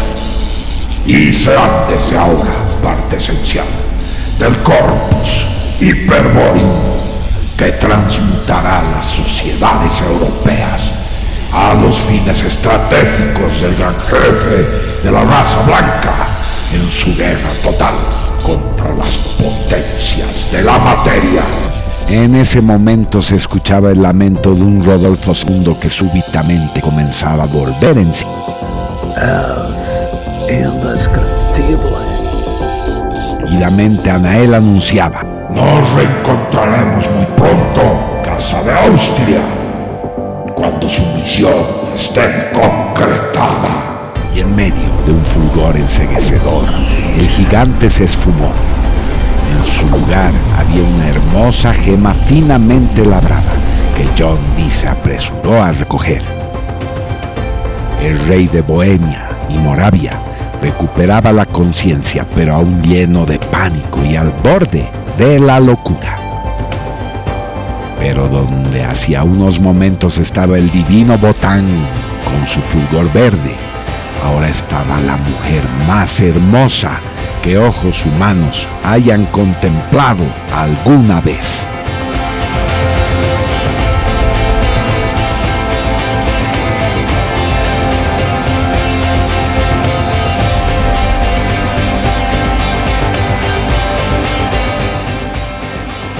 [1.07, 2.53] y serán desde ahora
[2.83, 3.67] parte esencial
[4.39, 5.47] del corpus
[5.81, 6.71] hiperbóreum
[7.57, 11.04] que transmutará las sociedades europeas
[11.55, 16.27] a los fines estratégicos del gran jefe de la raza blanca
[16.73, 17.95] en su guerra total
[18.45, 21.43] contra las potencias de la materia.
[22.09, 27.47] En ese momento se escuchaba el lamento de un Rodolfo II que súbitamente comenzaba a
[27.47, 28.27] volver en sí.
[29.17, 30.11] Es
[30.51, 32.05] indescriptible.
[33.51, 35.23] Y la mente Anael anunciaba.
[35.51, 39.41] Nos reencontraremos muy pronto, Casa de Austria,
[40.89, 41.55] su misión
[41.95, 44.12] esté concretada.
[44.35, 44.74] Y en medio
[45.07, 46.64] de un fulgor enseguecedor,
[47.16, 48.51] el gigante se esfumó.
[49.53, 53.53] En su lugar había una hermosa gema finamente labrada
[53.97, 56.22] que John Dee se apresuró a recoger.
[58.03, 60.12] El rey de Bohemia y Moravia
[60.61, 66.24] recuperaba la conciencia, pero aún lleno de pánico y al borde de la locura.
[68.05, 71.65] Pero donde hacía unos momentos estaba el divino Botán
[72.23, 73.57] con su fulgor verde,
[74.23, 77.01] ahora estaba la mujer más hermosa
[77.43, 81.67] que ojos humanos hayan contemplado alguna vez.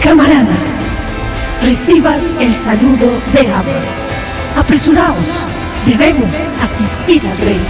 [0.01, 0.84] Camaradas,
[1.65, 3.81] reciban el saludo de Abba.
[4.57, 5.47] Apresuraos,
[5.87, 7.61] debemos asistir al rey.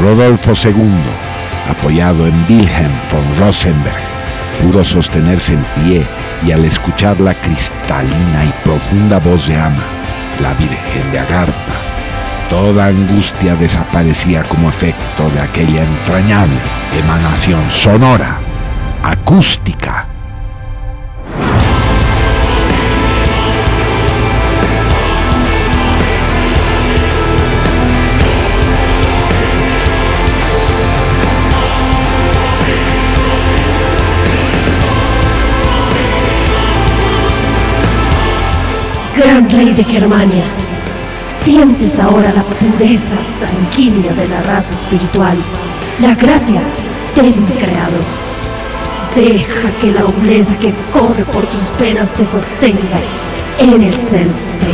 [0.00, 0.90] Rodolfo II,
[1.68, 3.98] apoyado en Wilhelm von Rosenberg,
[4.60, 6.06] pudo sostenerse en pie
[6.46, 9.84] y al escuchar la cristalina y profunda voz de Ama,
[10.40, 11.74] la Virgen de Agartha,
[12.48, 16.58] toda angustia desaparecía como efecto de aquella entrañable
[16.98, 18.38] emanación sonora,
[19.02, 20.11] acústica.
[39.40, 40.44] Rey de Germania.
[41.42, 45.36] Sientes ahora la pureza sanguínea de la raza espiritual,
[46.00, 46.60] la gracia
[47.16, 47.96] del increado.
[49.14, 53.00] Deja que la nobleza que corre por tus penas te sostenga
[53.58, 54.66] en el celeste.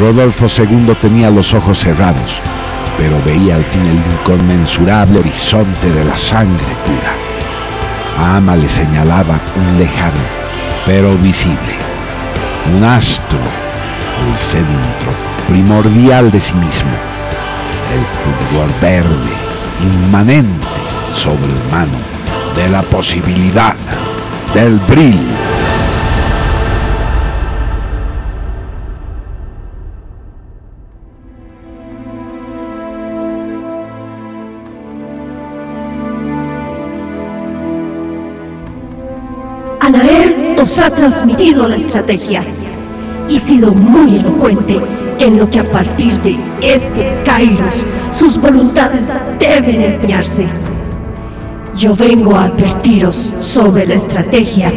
[0.00, 2.40] Rodolfo II tenía los ojos cerrados,
[2.96, 7.14] pero veía al fin el inconmensurable horizonte de la sangre pura.
[8.18, 10.24] A Ama le señalaba un lejano,
[10.86, 11.76] pero visible,
[12.74, 13.38] un astro,
[14.30, 15.12] el centro
[15.48, 16.90] primordial de sí mismo,
[17.92, 19.32] el fulgor verde,
[19.82, 20.66] inmanente,
[21.14, 21.98] sobrehumano,
[22.56, 23.74] de la posibilidad,
[24.54, 25.18] del brillo.
[39.80, 42.63] Anael os ha transmitido la estrategia
[43.28, 44.80] y sido muy elocuente
[45.18, 49.08] en lo que a partir de este Kairos sus voluntades
[49.38, 50.46] deben empeñarse.
[51.76, 54.72] Yo vengo a advertiros sobre la estrategia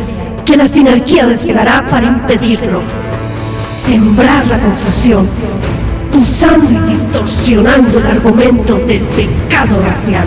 [0.45, 2.81] que la sinarquía desplegará para impedirlo.
[3.75, 5.27] Sembrar la confusión,
[6.17, 10.25] usando y distorsionando el argumento del pecado racial.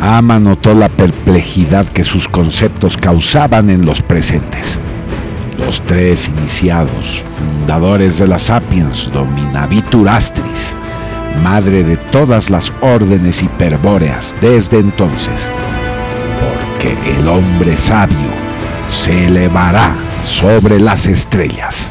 [0.00, 4.78] Ama notó la perplejidad que sus conceptos causaban en los presentes.
[5.66, 10.76] Los tres iniciados, fundadores de la Sapiens Dominavitur Astris,
[11.42, 15.50] madre de todas las órdenes hiperbóreas desde entonces,
[16.40, 18.30] porque el hombre sabio
[18.92, 19.92] se elevará
[20.22, 21.90] sobre las estrellas.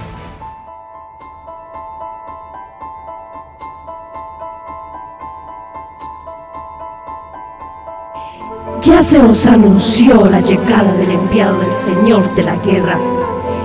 [8.81, 12.97] Ya se os anunció la llegada del enviado del Señor de la Guerra,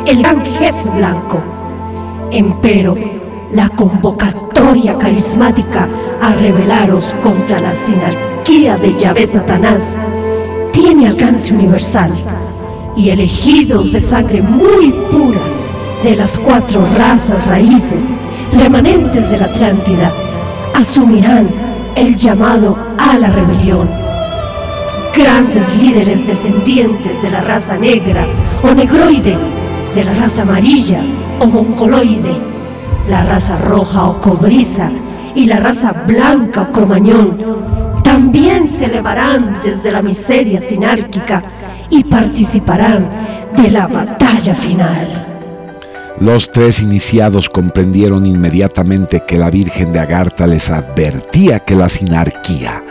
[0.06, 1.42] el gran jefe blanco.
[2.30, 2.96] Empero,
[3.52, 5.88] la convocatoria carismática
[6.20, 9.98] a rebelaros contra la sinarquía de Yahvé Satanás
[10.72, 12.12] tiene alcance universal
[12.96, 15.40] y elegidos de sangre muy pura
[16.02, 18.04] de las cuatro razas raíces
[18.52, 20.12] remanentes de la Atlántida
[20.74, 21.48] asumirán
[21.96, 23.88] el llamado a la rebelión
[25.14, 28.26] grandes líderes descendientes de la raza negra
[28.62, 29.36] o negroide,
[29.94, 31.02] de la raza amarilla
[31.40, 32.36] o mongoloide,
[33.08, 34.90] la raza roja o cobriza
[35.34, 37.38] y la raza blanca o cromañón,
[38.04, 41.42] también se elevarán desde la miseria sinárquica
[41.90, 43.10] y participarán
[43.56, 45.26] de la batalla final.
[46.20, 52.84] Los tres iniciados comprendieron inmediatamente que la Virgen de Agartha les advertía que la sinarquía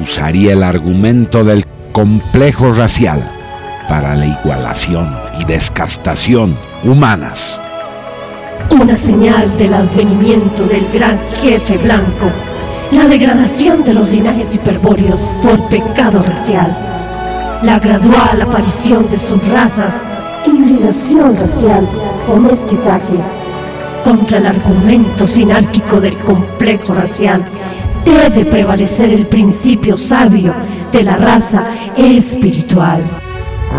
[0.00, 3.35] usaría el argumento del complejo racial
[3.88, 7.60] para la igualación y descastación humanas.
[8.70, 12.30] Una señal del advenimiento del gran jefe blanco,
[12.90, 16.76] la degradación de los linajes hiperbóreos por pecado racial,
[17.62, 20.04] la gradual aparición de subrazas,
[20.46, 21.88] hibridación racial
[22.28, 22.36] o
[24.04, 27.44] contra el argumento sinárquico del complejo racial
[28.04, 30.54] debe prevalecer el principio sabio
[30.92, 31.66] de la raza
[31.96, 33.02] espiritual.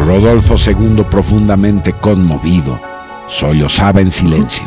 [0.06, 2.80] Rodolfo II, profundamente conmovido,
[3.28, 4.66] sollozaba en silencio.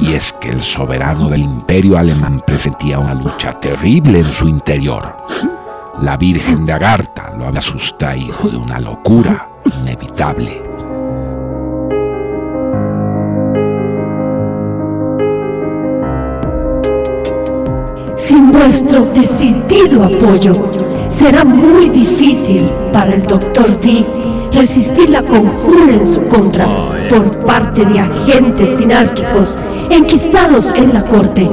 [0.00, 5.16] Y es que el soberano del imperio alemán presentía una lucha terrible en su interior.
[6.02, 9.48] La Virgen de Agartha lo había sustraído de una locura
[9.80, 10.62] inevitable.
[18.14, 20.70] Sin vuestro decidido apoyo,
[21.08, 23.80] será muy difícil para el Dr.
[23.80, 24.06] D
[24.52, 26.66] resistir la conjura en su contra
[27.08, 29.56] por parte de agentes sinárquicos
[29.90, 31.50] enquistados en la corte.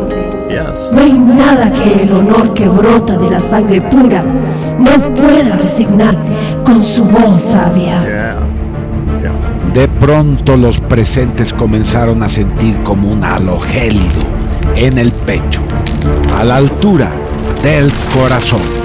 [0.93, 4.24] No hay nada que el honor que brota de la sangre pura
[4.80, 6.18] no pueda resignar
[6.64, 8.38] con su voz sabia.
[9.74, 14.24] De pronto los presentes comenzaron a sentir como un halo gélido
[14.76, 15.62] en el pecho,
[16.38, 17.12] a la altura
[17.62, 18.85] del corazón.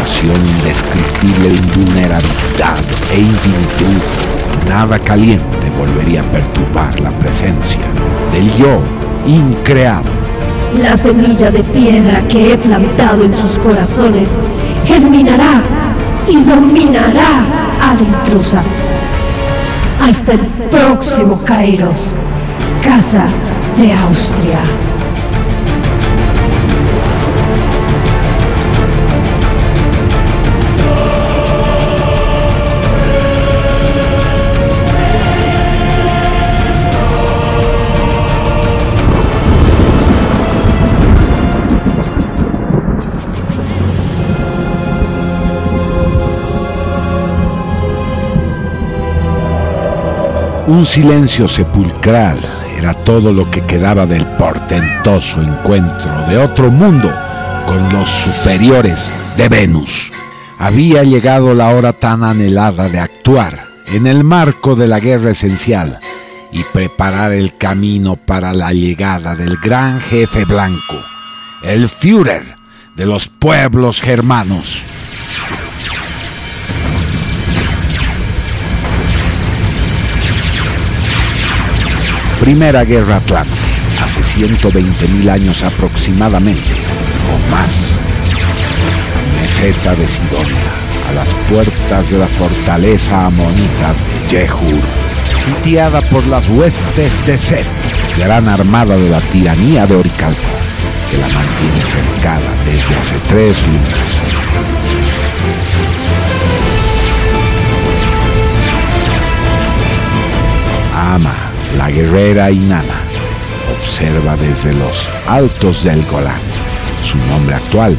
[0.00, 2.78] Sensación indescriptible de invulnerabilidad
[3.12, 4.00] e infinitud.
[4.66, 7.82] Nada caliente volvería a perturbar la presencia
[8.32, 8.80] del yo
[9.26, 10.08] increado.
[10.82, 14.40] La semilla de piedra que he plantado en sus corazones
[14.86, 15.62] germinará
[16.26, 17.44] y dominará
[17.82, 18.62] a la intrusa.
[20.00, 22.14] Hasta el próximo Kairos,
[22.82, 23.26] casa
[23.76, 24.60] de Austria.
[50.70, 52.38] Un silencio sepulcral
[52.78, 57.12] era todo lo que quedaba del portentoso encuentro de otro mundo
[57.66, 60.12] con los superiores de Venus.
[60.60, 65.98] Había llegado la hora tan anhelada de actuar en el marco de la guerra esencial
[66.52, 71.02] y preparar el camino para la llegada del gran jefe blanco,
[71.64, 72.54] el Führer
[72.94, 74.84] de los pueblos germanos.
[82.40, 83.50] Primera Guerra Atlante,
[84.02, 86.70] hace 120 mil años aproximadamente,
[87.28, 87.92] o más.
[89.38, 90.70] Meseta de Sidonia,
[91.10, 94.80] a las puertas de la fortaleza amonita de Yehur,
[95.44, 97.66] sitiada por las huestes de Set,
[98.16, 100.40] gran armada de la tiranía de Oricalco,
[101.10, 104.20] que la mantiene cercada desde hace tres lunas.
[110.96, 113.00] Ama, la guerrera Inanna,
[113.72, 116.40] observa desde los altos del Golán,
[117.02, 117.96] su nombre actual,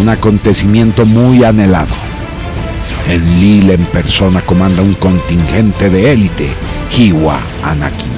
[0.00, 1.94] un acontecimiento muy anhelado.
[3.08, 6.48] En Lille en persona comanda un contingente de élite,
[6.96, 8.12] Hiwa Anakin,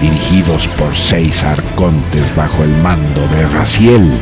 [0.00, 4.12] dirigidos por seis arcontes bajo el mando de Raciel,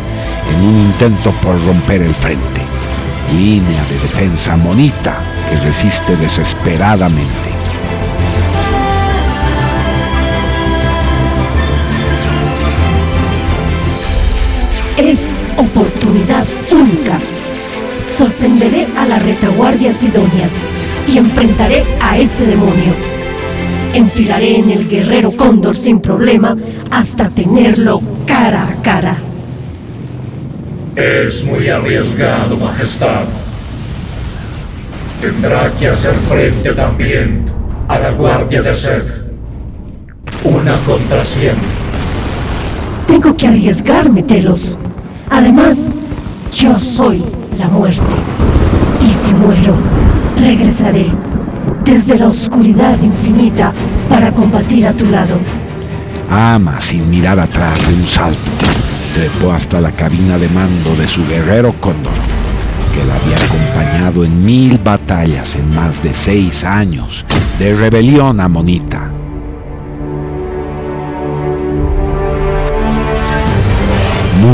[0.50, 2.62] en un intento por romper el frente.
[3.32, 5.18] Línea de defensa monita
[5.50, 7.57] que resiste desesperadamente.
[14.98, 17.20] Es oportunidad única.
[18.10, 20.48] Sorprenderé a la retaguardia Sidonia
[21.06, 22.94] y enfrentaré a ese demonio.
[23.94, 26.56] Enfilaré en el guerrero cóndor sin problema
[26.90, 29.16] hasta tenerlo cara a cara.
[30.96, 33.26] Es muy arriesgado, Majestad.
[35.20, 37.48] Tendrá que hacer frente también
[37.86, 39.04] a la Guardia de Sed.
[40.42, 41.54] Una contra cien.
[43.06, 44.76] Tengo que arriesgarme, Telos.
[45.30, 45.94] Además,
[46.52, 47.22] yo soy
[47.58, 48.02] la muerte.
[49.00, 49.74] Y si muero,
[50.40, 51.10] regresaré
[51.84, 53.72] desde la oscuridad infinita
[54.08, 55.36] para combatir a tu lado.
[56.30, 58.50] Ama sin mirar atrás de un salto.
[59.14, 62.12] Trepó hasta la cabina de mando de su guerrero cóndor,
[62.94, 67.24] que la había acompañado en mil batallas en más de seis años
[67.58, 69.10] de rebelión amonita.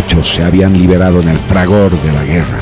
[0.05, 2.59] Muchos se habían liberado en el fragor de la guerra,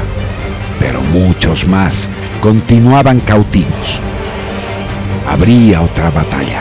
[0.78, 2.08] pero muchos más
[2.40, 4.00] continuaban cautivos.
[5.28, 6.60] Habría otra batalla,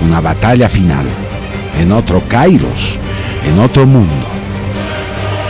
[0.00, 1.04] una batalla final,
[1.80, 2.96] en otro Kairos,
[3.44, 4.28] en otro mundo.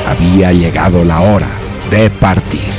[0.08, 1.50] Había llegado la hora
[1.90, 2.72] de partir.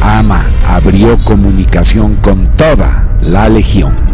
[0.00, 4.09] Ama abrió comunicación con toda la legión.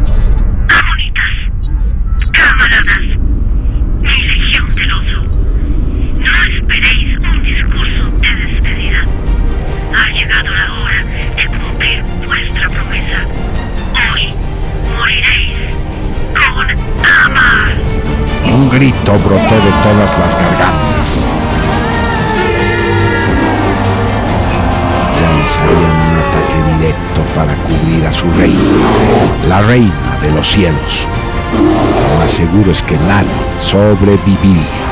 [18.77, 21.25] Grito brotó de todas las gargantas.
[25.19, 28.61] Realizarían un ataque directo para cubrir a su reina,
[29.49, 31.09] la reina de los cielos.
[31.55, 34.86] Lo más seguro es que nadie sobreviviría.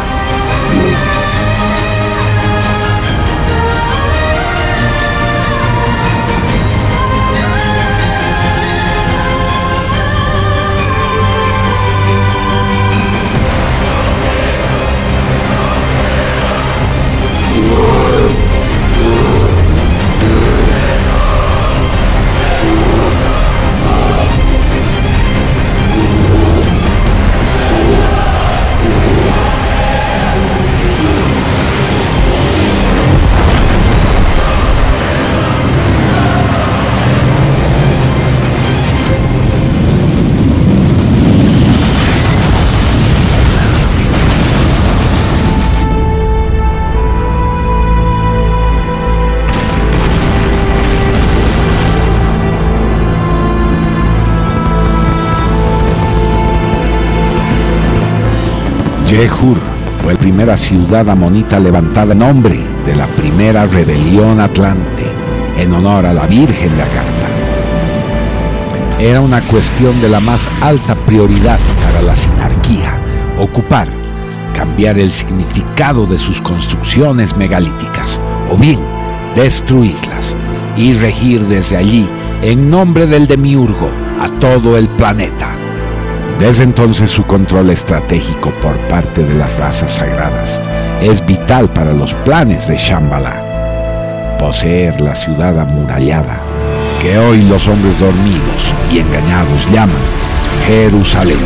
[59.14, 59.58] Yehur
[60.02, 65.04] fue la primera ciudad amonita levantada en nombre de la primera rebelión atlante,
[65.56, 67.28] en honor a la Virgen de Agartha.
[68.98, 72.98] Era una cuestión de la más alta prioridad para la sinarquía,
[73.38, 73.86] ocupar,
[74.52, 78.80] cambiar el significado de sus construcciones megalíticas, o bien
[79.36, 80.34] destruirlas
[80.76, 82.08] y regir desde allí,
[82.42, 85.63] en nombre del demiurgo, a todo el planeta.
[86.38, 90.60] Desde entonces su control estratégico por parte de las razas sagradas
[91.00, 94.36] es vital para los planes de Shambhala.
[94.38, 96.40] Poseer la ciudad amurallada,
[97.00, 99.96] que hoy los hombres dormidos y engañados llaman
[100.66, 101.38] Jerusalén.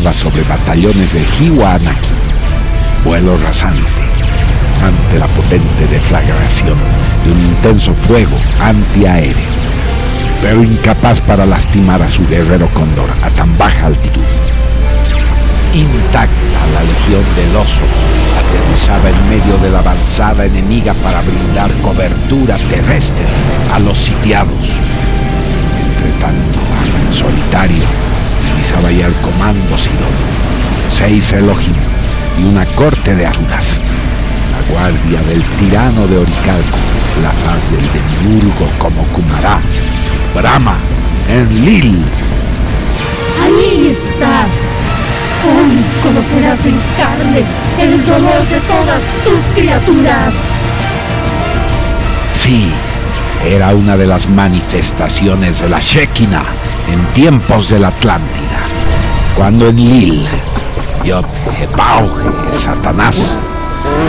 [0.00, 2.08] Sobre batallones de Hiwa Anaki,
[3.04, 3.82] vuelo rasante,
[4.82, 6.78] ante la potente deflagración
[7.24, 9.36] de un intenso fuego antiaéreo,
[10.40, 14.22] pero incapaz para lastimar a su guerrero cóndor a tan baja altitud.
[15.74, 17.82] Intacta la legión del oso
[18.40, 23.26] aterrizaba en medio de la avanzada enemiga para brindar cobertura terrestre
[23.70, 24.70] a los sitiados.
[25.84, 26.58] Entre tanto,
[27.06, 28.11] en solitario
[28.52, 30.14] realizaba ya el comando Sidón,
[30.90, 31.74] seis Elohim
[32.38, 33.78] y una corte de asuras.
[34.52, 36.78] La guardia del tirano de Oricalco,
[37.22, 39.60] la faz del demiurgo como Kumará,
[40.34, 40.76] Brahma,
[41.28, 41.98] Enlil.
[43.42, 44.50] Ahí estás.
[45.44, 47.44] Hoy conocerás en carne
[47.80, 50.32] el dolor de todas tus criaturas.
[52.34, 52.70] Sí,
[53.44, 58.60] era una de las manifestaciones de la Shekinah en tiempos de la Atlántida,
[59.36, 60.26] cuando Enlil,
[61.04, 61.24] Yod
[61.58, 63.34] Hebauge, Satanás,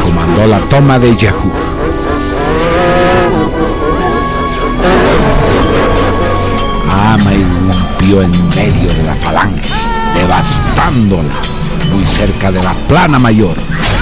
[0.03, 1.51] comandó la toma de Yehur.
[6.91, 9.69] Ama irrumpió en medio de la falange,
[10.15, 11.34] devastándola
[11.91, 13.55] muy cerca de la plana mayor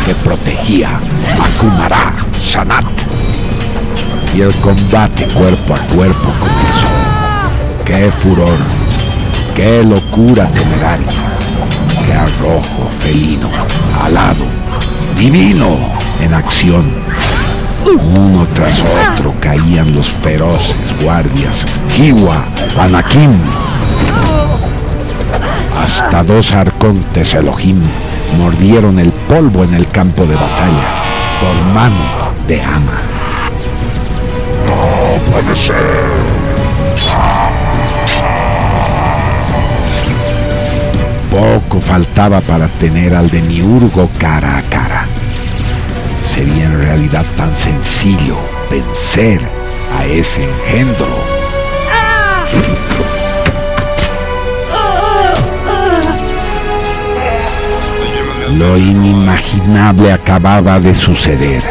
[0.05, 2.85] que protegía a Kumará, Sanat.
[4.33, 7.00] Y el combate cuerpo a cuerpo comenzó.
[7.85, 8.57] ¡Qué furor!
[9.55, 11.07] ¡Qué locura temeraria!
[12.05, 13.49] ¡Qué arrojo felino,
[14.03, 14.45] alado,
[15.17, 15.77] divino
[16.21, 16.91] en acción!
[17.85, 21.65] Uno tras otro caían los feroces guardias,
[21.95, 22.45] Kiwa,
[22.79, 23.31] Anakim.
[25.77, 27.81] Hasta dos arcontes Elohim
[28.37, 31.01] mordieron el polvo en el campo de batalla
[31.41, 31.95] por mano
[32.47, 33.01] de Ama.
[34.67, 36.20] No puede ser.
[41.31, 45.05] Poco faltaba para tener al demiurgo cara a cara.
[46.25, 48.35] Sería en realidad tan sencillo
[48.69, 49.39] vencer
[49.97, 51.07] a ese engendro.
[58.57, 61.63] Lo inimaginable acababa de suceder.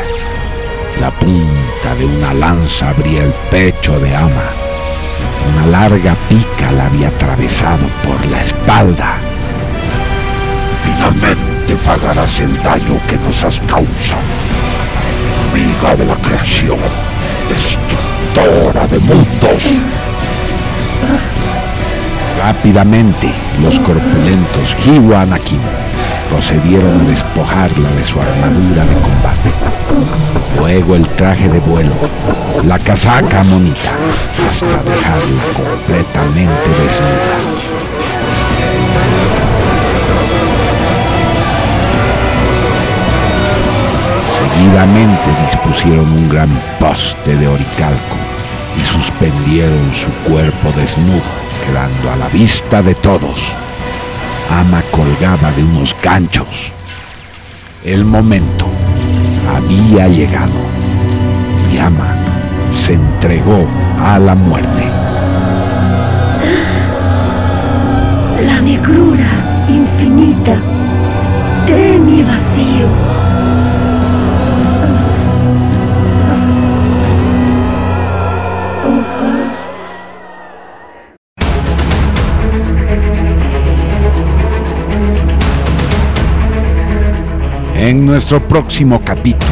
[0.98, 4.48] La punta de una lanza abría el pecho de Ama.
[5.52, 9.29] Una larga pica la había atravesado por la espalda.
[11.00, 14.20] Finalmente pagarás el daño que nos has causado.
[15.50, 16.76] Amiga de la creación,
[17.48, 19.64] destructora de mundos.
[22.38, 23.32] Rápidamente,
[23.62, 25.60] los corpulentos Hiwa Anakim
[26.28, 29.52] procedieron a despojarla de su armadura de combate.
[30.58, 31.94] Luego el traje de vuelo,
[32.66, 33.92] la casaca monita,
[34.46, 37.69] hasta dejarla completamente desnuda.
[45.50, 46.48] Dispusieron un gran
[46.78, 48.16] poste de oricalco
[48.80, 51.22] y suspendieron su cuerpo desnudo,
[51.66, 53.52] quedando a la vista de todos.
[54.50, 56.72] Ama colgaba de unos ganchos.
[57.84, 58.66] El momento
[59.54, 60.60] había llegado
[61.72, 62.14] y Ama
[62.70, 63.66] se entregó
[63.98, 64.84] a la muerte.
[68.46, 70.60] La negrura infinita
[71.66, 73.29] de mi vacío.
[87.90, 89.50] En nuestro próximo capítulo,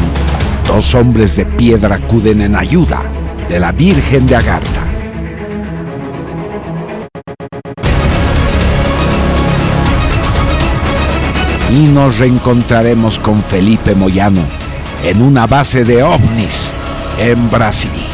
[0.65, 3.01] dos hombres de piedra acuden en ayuda
[3.49, 4.85] de la Virgen de Agartha.
[11.69, 14.45] Y nos reencontraremos con Felipe Moyano
[15.03, 16.71] en una base de ovnis
[17.19, 18.08] en Brasil.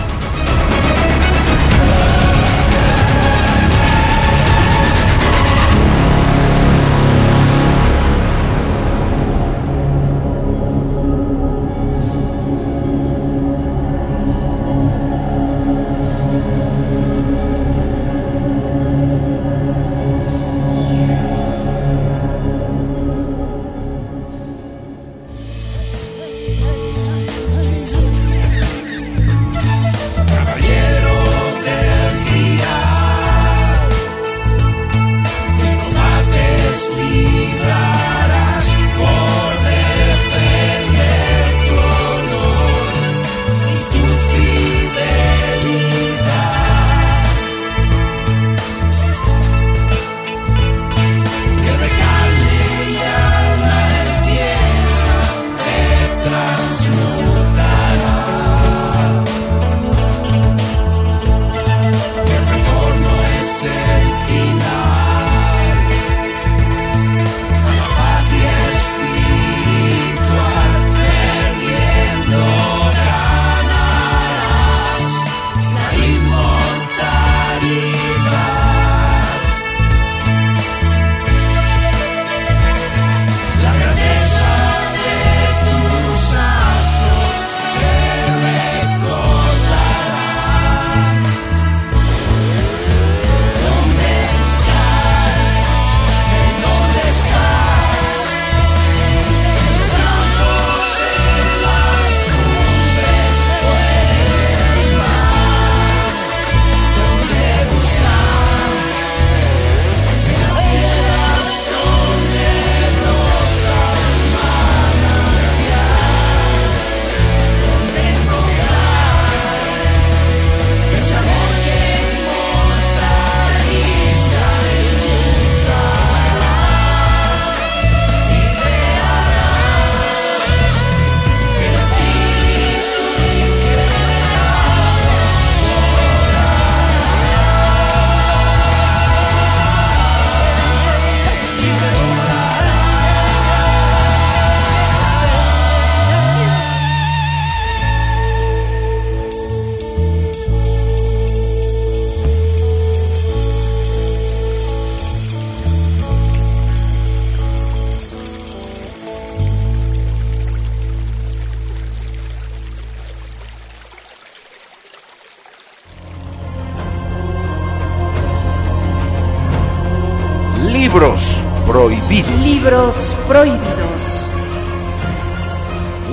[170.96, 172.32] Libros prohibidos.
[172.40, 174.30] Libros prohibidos.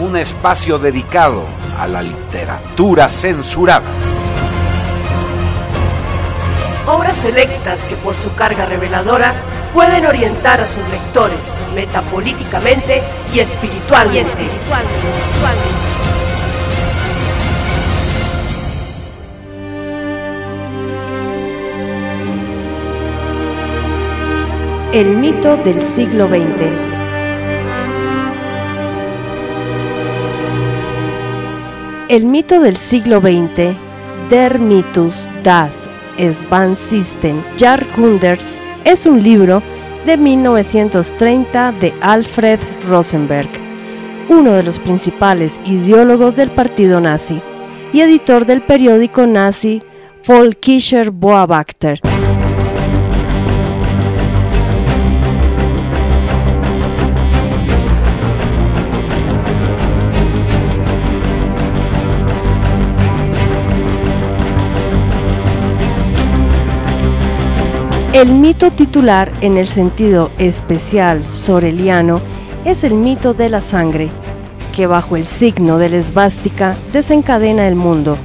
[0.01, 1.45] Un espacio dedicado
[1.79, 3.87] a la literatura censurada.
[6.89, 9.35] Obras selectas que por su carga reveladora
[9.73, 14.19] pueden orientar a sus lectores metapolíticamente y espiritualmente.
[14.19, 15.82] Y espiritualmente.
[24.93, 26.39] El mito del siglo XX.
[32.11, 33.75] El mito del siglo XX,
[34.29, 35.89] Der Mythus das
[36.77, 39.63] System Jahrhunderts, es un libro
[40.05, 43.49] de 1930 de Alfred Rosenberg,
[44.29, 47.41] uno de los principales ideólogos del partido nazi
[47.95, 49.81] y editor del periódico nazi
[50.27, 51.99] Volkischer Beobachter.
[68.13, 72.21] El mito titular en el sentido especial soreliano
[72.67, 74.11] es el mito de la sangre,
[74.77, 78.19] que bajo el signo de la esvástica desencadena el mundo.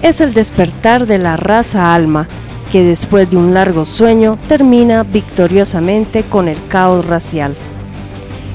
[0.00, 2.26] Es el despertar de la raza alma,
[2.72, 7.54] que después de un largo sueño termina victoriosamente con el caos racial.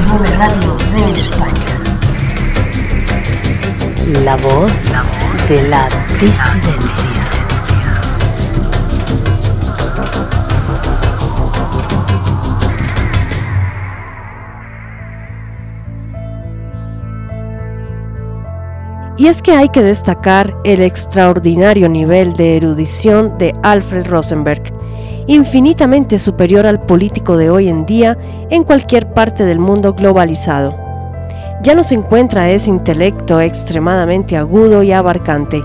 [0.08, 1.54] Radio de España.
[4.24, 4.90] La voz
[5.50, 5.90] de la
[6.20, 7.26] disidencia.
[19.18, 24.64] Y es que hay que destacar el extraordinario nivel de erudición de Alfred Rosenberg,
[25.28, 28.18] infinitamente superior al político de hoy en día
[28.50, 30.76] en cualquier parte del mundo globalizado.
[31.62, 35.62] Ya no se encuentra ese intelecto extremadamente agudo y abarcante.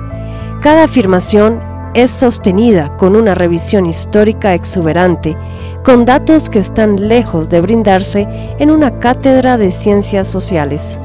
[0.61, 1.61] Cada afirmación
[1.95, 5.37] es sostenida con una revisión histórica exuberante,
[5.85, 8.27] con datos que están lejos de brindarse
[8.59, 10.99] en una cátedra de ciencias sociales.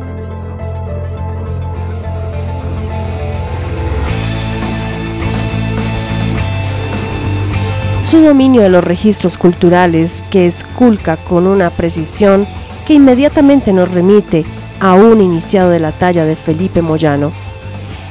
[8.09, 12.47] Su dominio de los registros culturales que esculca con una precisión
[12.85, 14.45] que inmediatamente nos remite
[14.79, 17.33] a un iniciado de la talla de Felipe Moyano.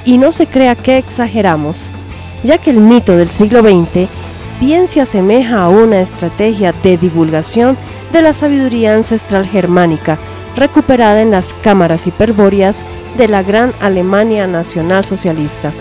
[0.05, 1.89] Y no se crea que exageramos,
[2.45, 4.07] ya que el mito del siglo XX
[4.61, 7.79] bien se asemeja a una estrategia de divulgación
[8.13, 10.19] de la sabiduría ancestral germánica
[10.57, 12.85] recuperada en las cámaras hiperbóreas
[13.17, 15.73] de la gran Alemania nacional socialista.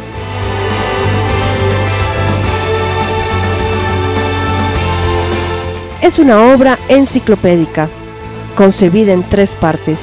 [6.06, 7.90] Es una obra enciclopédica,
[8.56, 10.02] concebida en tres partes,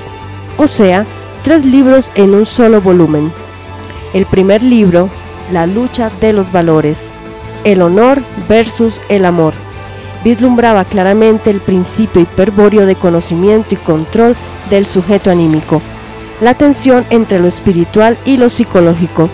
[0.56, 1.06] o sea,
[1.44, 3.32] tres libros en un solo volumen.
[4.12, 5.08] El primer libro,
[5.52, 7.12] La lucha de los valores,
[7.62, 9.54] el honor versus el amor,
[10.24, 14.34] vislumbraba claramente el principio hiperbóreo de conocimiento y control
[14.70, 15.80] del sujeto anímico,
[16.40, 19.28] la tensión entre lo espiritual y lo psicológico.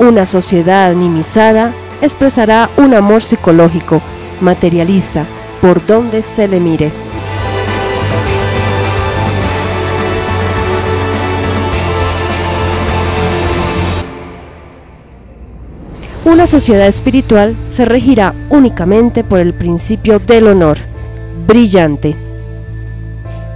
[0.00, 4.02] Una sociedad animizada expresará un amor psicológico,
[4.40, 5.24] materialista,
[5.60, 6.90] por donde se le mire.
[16.24, 20.78] Una sociedad espiritual se regirá únicamente por el principio del honor.
[21.46, 22.14] Brillante.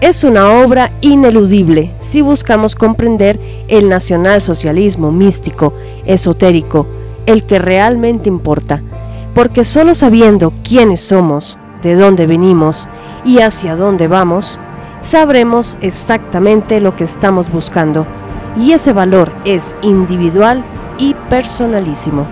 [0.01, 3.39] Es una obra ineludible si buscamos comprender
[3.69, 5.73] el nacionalsocialismo místico,
[6.05, 6.87] esotérico,
[7.27, 8.83] el que realmente importa,
[9.35, 12.89] porque solo sabiendo quiénes somos, de dónde venimos
[13.25, 14.59] y hacia dónde vamos,
[15.03, 18.07] sabremos exactamente lo que estamos buscando,
[18.57, 20.65] y ese valor es individual
[20.99, 22.27] y personalísimo.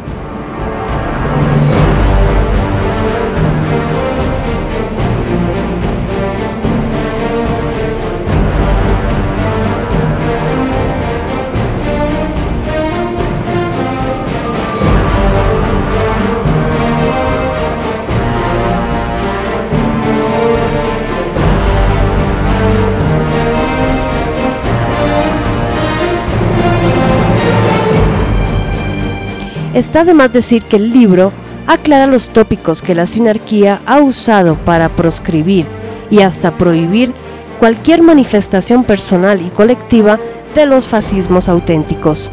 [29.83, 31.33] Está de más decir que el libro
[31.67, 35.67] aclara los tópicos que la sinarquía ha usado para proscribir
[36.09, 37.13] y hasta prohibir
[37.59, 40.21] cualquier manifestación personal y colectiva
[40.55, 42.31] de los fascismos auténticos,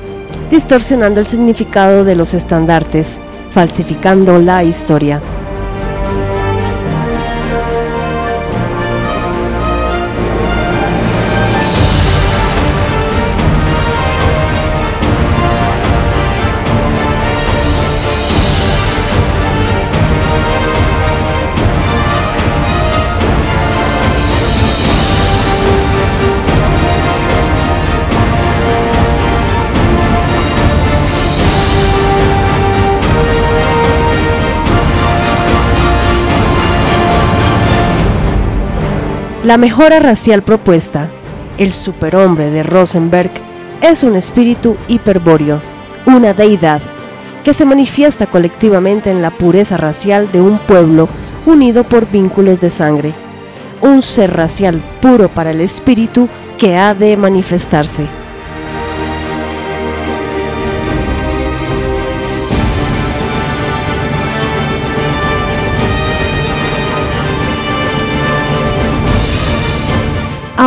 [0.52, 3.20] distorsionando el significado de los estandartes,
[3.50, 5.20] falsificando la historia.
[39.50, 41.10] La mejora racial propuesta,
[41.58, 43.32] el superhombre de Rosenberg,
[43.82, 45.60] es un espíritu hiperbóreo,
[46.06, 46.84] una deidad,
[47.44, 51.10] que se manifiesta colectivamente en la pureza racial de un pueblo
[51.48, 53.16] unido por vínculos de sangre,
[53.82, 56.30] un ser racial puro para el espíritu
[56.60, 58.06] que ha de manifestarse.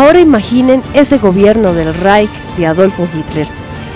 [0.03, 3.46] Ahora imaginen ese gobierno del Reich de Adolfo Hitler,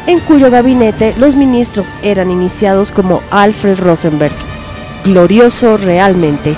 [0.06, 4.32] en cuyo gabinete los ministros eran iniciados como Alfred Rosenberg.
[5.04, 6.54] Glorioso realmente.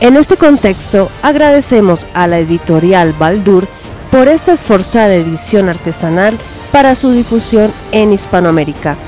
[0.00, 3.68] En este contexto, agradecemos a la editorial Baldur
[4.10, 6.36] por esta esforzada edición artesanal
[6.72, 8.98] para su difusión en Hispanoamérica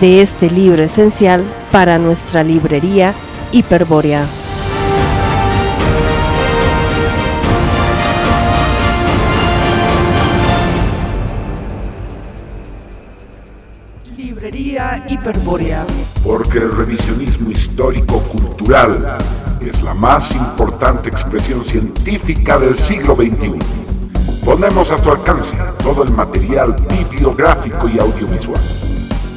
[0.00, 3.14] de este libro esencial para nuestra librería
[3.52, 4.26] Hiperbórea.
[14.16, 15.84] Librería Hiperbórea.
[16.24, 19.18] Porque el revisionismo histórico-cultural
[19.60, 23.58] es la más importante expresión científica del siglo XXI.
[24.44, 28.89] Ponemos a tu alcance todo el material bibliográfico y audiovisual.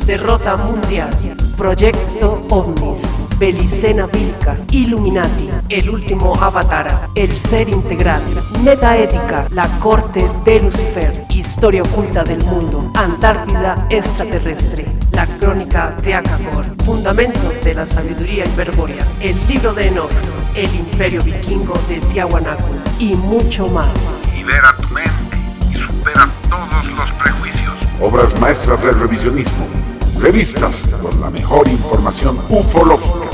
[0.06, 1.10] Derrota mundial.
[1.56, 3.16] Proyecto OVNIS.
[3.40, 4.58] Belicena Vilca.
[4.70, 5.50] Illuminati.
[5.70, 7.08] El último avatar.
[7.16, 8.22] El ser integral.
[8.66, 9.48] Metaética.
[9.52, 11.26] La corte de Lucifer.
[11.30, 12.92] Historia oculta del mundo.
[12.96, 14.86] Antártida extraterrestre.
[15.12, 16.66] La crónica de Akagor.
[16.84, 19.08] Fundamentos de la sabiduría hiperbórea.
[19.22, 20.12] El libro de Enoch.
[20.54, 22.68] El imperio vikingo de Tiahuanaco.
[23.00, 24.24] Y mucho más.
[24.36, 25.38] Libera tu mente
[25.72, 27.74] y supera todos los prejuicios.
[28.02, 29.93] Obras maestras del revisionismo.
[30.24, 33.30] Revistas con la mejor información ufológica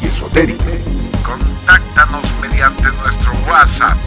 [0.00, 0.64] y esotérica.
[1.22, 3.98] Contáctanos mediante nuestro WhatsApp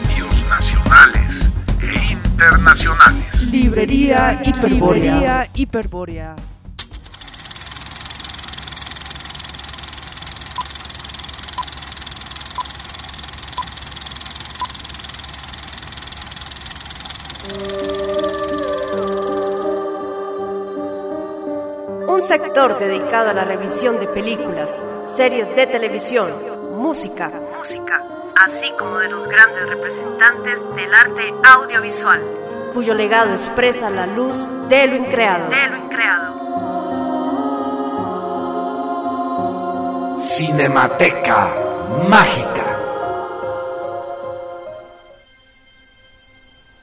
[0.00, 1.50] Envíos nacionales
[1.82, 3.42] e internacionales.
[3.48, 5.12] Librería Hiperbórea.
[5.12, 6.36] Librería Hiperbórea.
[22.08, 24.80] Un sector dedicado a la revisión de películas,
[25.16, 26.30] series de televisión,
[26.74, 28.04] música, música,
[28.36, 32.20] así como de los grandes representantes del arte audiovisual,
[32.72, 35.48] cuyo legado expresa la luz de lo increado.
[35.48, 36.32] De lo increado.
[40.18, 41.54] Cinemateca
[42.08, 42.71] Mágica.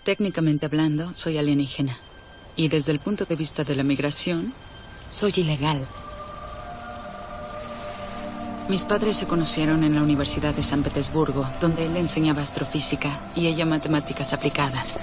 [0.10, 1.96] Técnicamente hablando, soy alienígena.
[2.56, 4.56] Y desde el punto de vista de la migración,
[5.12, 5.86] soy ilegal.
[8.70, 13.46] Mis padres se conocieron en la Universidad de San Petersburgo, donde él enseñaba astrofísica y
[13.46, 15.00] ella matemáticas aplicadas.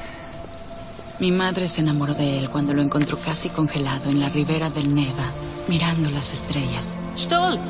[1.20, 4.92] Mi madre se enamoró de él cuando lo encontró casi congelado en la ribera del
[4.92, 5.30] Neva,
[5.68, 6.96] mirando las estrellas.
[7.16, 7.60] Stol!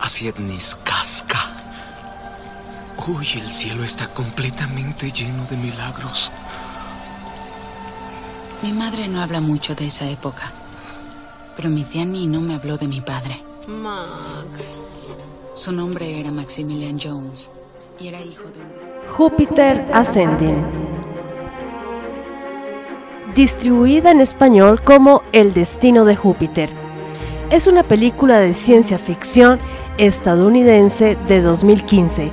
[0.00, 1.55] Asiednis casca.
[3.08, 6.32] Uy, el cielo está completamente lleno de milagros.
[8.62, 10.50] Mi madre no habla mucho de esa época,
[11.54, 13.36] pero mi tía Ni no me habló de mi padre.
[13.68, 14.82] Max.
[15.54, 17.52] Su nombre era Maximilian Jones
[18.00, 19.14] y era hijo de un...
[19.16, 20.64] Júpiter Ascending.
[23.36, 26.70] Distribuida en español como El destino de Júpiter.
[27.50, 29.60] Es una película de ciencia ficción
[29.96, 32.32] estadounidense de 2015,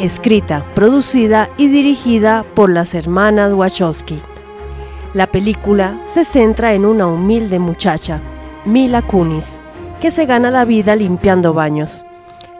[0.00, 4.20] escrita, producida y dirigida por las hermanas Wachowski.
[5.14, 8.20] La película se centra en una humilde muchacha,
[8.64, 9.60] Mila Kunis,
[10.00, 12.04] que se gana la vida limpiando baños,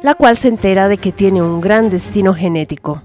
[0.02, 3.02] la cual se entera de que tiene un gran destino genético.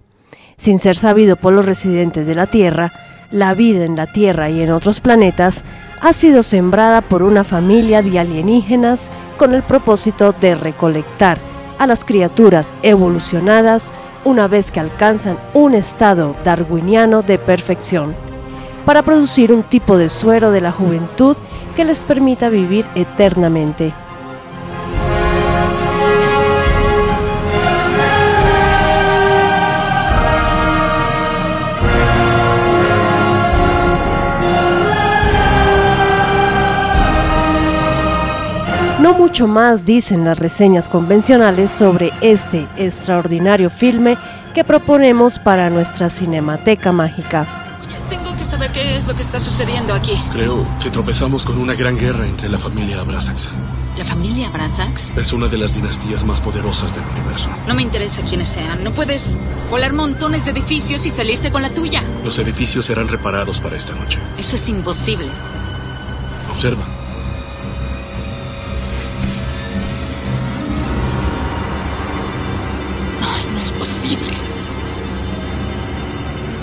[0.58, 2.92] Sin ser sabido por los residentes de la Tierra,
[3.32, 5.66] la vida en la Tierra y en otros planetas
[6.02, 11.40] ha sido sembrada por una familia de alienígenas con el propósito de recolectar
[11.80, 13.92] a las criaturas evolucionadas
[14.26, 18.16] una vez que alcanzan un estado darwiniano de perfección,
[18.86, 21.38] para producir un tipo de suero de la juventud
[21.76, 23.94] que les permita vivir eternamente.
[39.04, 44.18] No mucho más dicen las reseñas convencionales sobre este extraordinario filme
[44.54, 47.46] que proponemos para nuestra Cinemateca Mágica.
[48.10, 50.14] Tengo que saber qué es lo que está sucediendo aquí.
[50.32, 53.50] Creo que tropezamos con una gran guerra entre la familia Abrasax.
[53.98, 55.12] ¿La familia Brazax?
[55.18, 57.50] Es una de las dinastías más poderosas del universo.
[57.68, 58.86] No me interesa quiénes sean.
[58.86, 59.38] No puedes
[59.70, 62.04] volar montones de edificios y salirte con la tuya.
[62.24, 64.20] Los edificios serán reparados para esta noche.
[64.38, 65.28] Eso es imposible.
[66.54, 67.03] Observa.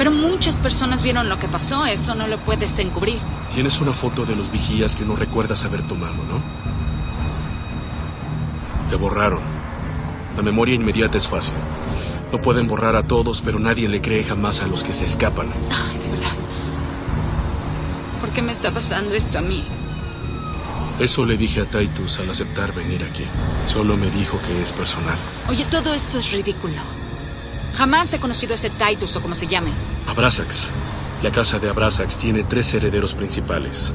[0.00, 1.84] Pero muchas personas vieron lo que pasó.
[1.84, 3.18] Eso no lo puedes encubrir.
[3.54, 6.40] Tienes una foto de los vigías que no recuerdas haber tomado, ¿no?
[8.88, 9.42] Te borraron.
[10.34, 11.52] La memoria inmediata es fácil.
[12.32, 15.48] No pueden borrar a todos, pero nadie le cree jamás a los que se escapan.
[15.70, 16.32] Ay, de verdad.
[18.22, 19.62] ¿Por qué me está pasando esto a mí?
[20.98, 23.24] Eso le dije a Titus al aceptar venir aquí.
[23.66, 25.18] Solo me dijo que es personal.
[25.46, 26.99] Oye, todo esto es ridículo.
[27.74, 29.70] Jamás he conocido a ese Titus o como se llame.
[30.06, 30.68] Abrasax.
[31.22, 33.92] La casa de Abrasax tiene tres herederos principales.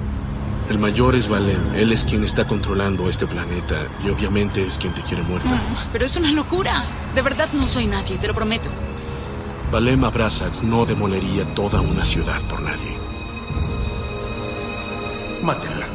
[0.70, 1.74] El mayor es Valem.
[1.76, 5.50] Él es quien está controlando este planeta y obviamente es quien te quiere muerta.
[5.50, 6.84] Mm, pero es una locura.
[7.14, 8.70] De verdad no soy nadie, te lo prometo.
[9.72, 12.98] Valem Abrasax no demolería toda una ciudad por nadie.
[15.44, 15.95] Mátenla.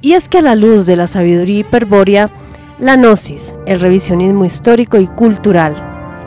[0.00, 2.30] Y es que a la luz de la sabiduría hiperbórea,
[2.78, 5.74] la gnosis, el revisionismo histórico y cultural,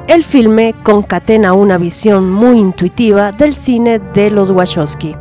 [0.07, 5.15] el filme concatena una visión muy intuitiva del cine de los Wachowski.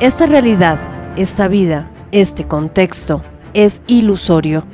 [0.00, 0.78] Esta realidad,
[1.16, 3.22] esta vida, este contexto
[3.54, 4.64] es ilusorio.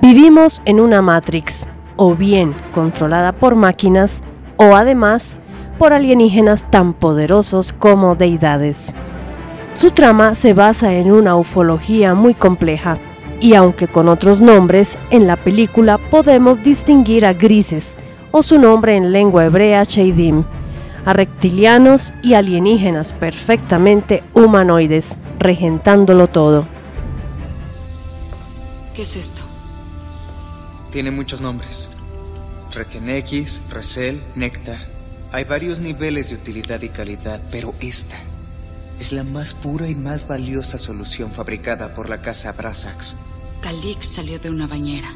[0.00, 4.22] Vivimos en una Matrix, o bien controlada por máquinas,
[4.56, 5.36] o además
[5.78, 8.94] por alienígenas tan poderosos como deidades.
[9.76, 12.96] Su trama se basa en una ufología muy compleja,
[13.42, 17.94] y aunque con otros nombres, en la película podemos distinguir a grises,
[18.30, 20.44] o su nombre en lengua hebrea Sheidim,
[21.04, 26.66] a reptilianos y alienígenas perfectamente humanoides, regentándolo todo.
[28.94, 29.42] ¿Qué es esto?
[30.90, 31.90] Tiene muchos nombres.
[32.74, 34.78] Regenex, Resel, Néctar.
[35.32, 38.16] Hay varios niveles de utilidad y calidad, pero esta
[38.98, 43.16] es la más pura y más valiosa solución fabricada por la casa Brasax.
[43.60, 45.12] Calix salió de una bañera.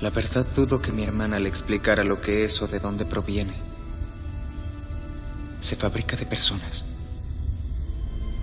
[0.00, 3.54] La verdad dudo que mi hermana le explicara lo que es o de dónde proviene.
[5.60, 6.84] Se fabrica de personas.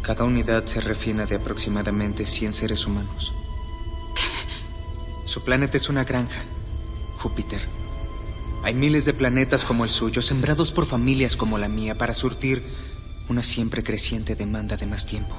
[0.01, 3.33] Cada unidad se refina de aproximadamente 100 seres humanos.
[5.25, 6.43] Su planeta es una granja,
[7.17, 7.61] Júpiter.
[8.63, 12.63] Hay miles de planetas como el suyo, sembrados por familias como la mía, para surtir
[13.29, 15.35] una siempre creciente demanda de más tiempo.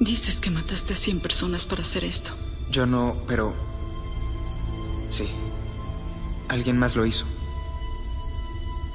[0.00, 2.30] Dices que mataste a 100 personas para hacer esto.
[2.70, 3.52] Yo no, pero...
[5.08, 5.28] Sí.
[6.48, 7.26] Alguien más lo hizo.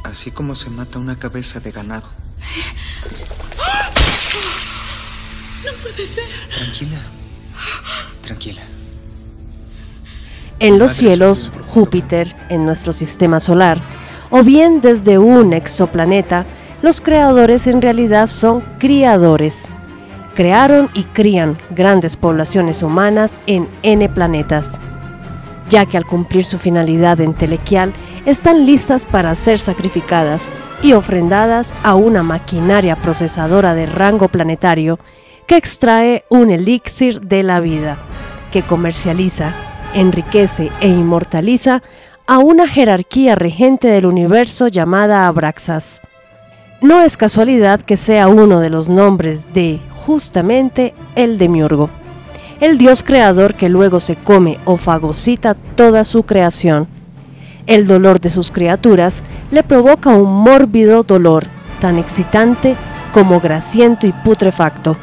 [0.04, 2.08] Así como se mata una cabeza de ganado.
[5.66, 6.24] No puede ser.
[6.54, 7.02] Tranquila.
[8.22, 8.62] Tranquila.
[10.60, 13.82] En los cielos, Júpiter, en nuestro sistema solar,
[14.36, 16.48] o bien desde un exoplaneta,
[16.82, 19.70] los creadores en realidad son criadores.
[20.34, 24.82] Crearon y crían grandes poblaciones humanas en N planetas,
[25.70, 27.94] ya que al cumplir su finalidad entelequial
[28.26, 30.52] están listas para ser sacrificadas
[30.82, 34.98] y ofrendadas a una maquinaria procesadora de rango planetario
[35.46, 38.00] que extrae un elixir de la vida,
[38.52, 39.54] que comercializa,
[39.94, 41.84] enriquece e inmortaliza
[42.26, 46.02] a una jerarquía regente del universo llamada Abraxas.
[46.82, 51.90] No es casualidad que sea uno de los nombres de, justamente, el demiurgo,
[52.62, 56.88] el dios creador que luego se come o fagocita toda su creación.
[57.68, 61.44] El dolor de sus criaturas le provoca un mórbido dolor,
[61.82, 62.76] tan excitante
[63.14, 64.96] como grasiento y putrefacto,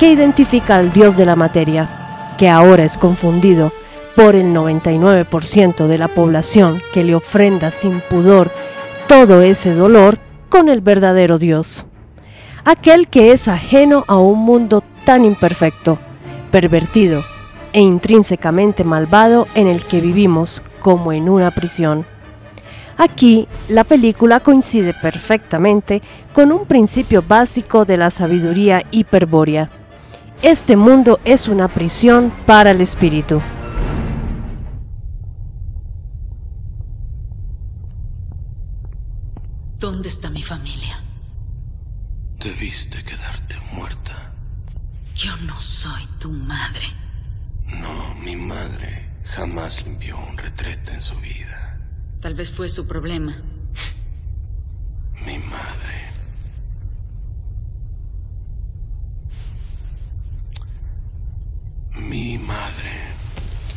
[0.00, 3.72] que identifica al dios de la materia, que ahora es confundido
[4.16, 8.50] por el 99% de la población que le ofrenda sin pudor
[9.06, 10.18] todo ese dolor
[10.48, 11.86] con el verdadero Dios,
[12.64, 15.98] aquel que es ajeno a un mundo tan imperfecto,
[16.50, 17.22] pervertido
[17.72, 22.06] e intrínsecamente malvado en el que vivimos como en una prisión.
[22.96, 26.00] Aquí la película coincide perfectamente
[26.32, 29.70] con un principio básico de la sabiduría hiperbórea.
[30.40, 33.40] Este mundo es una prisión para el espíritu.
[39.78, 41.02] ¿Dónde está mi familia?
[42.38, 44.32] Debiste quedarte muerta.
[45.14, 46.86] Yo no soy tu madre.
[47.66, 51.78] No, mi madre jamás limpió un retrete en su vida.
[52.20, 53.36] Tal vez fue su problema.
[55.26, 56.06] Mi madre.
[62.08, 62.92] Mi madre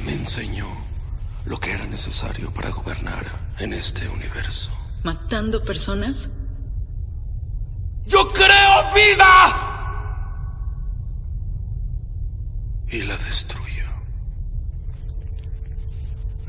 [0.06, 0.68] me enseñó
[1.46, 3.26] lo que era necesario para gobernar
[3.60, 4.79] en este universo.
[5.04, 6.32] ¿Matando personas?
[8.06, 9.66] ¡Yo creo vida!
[12.88, 13.86] Y la destruyo.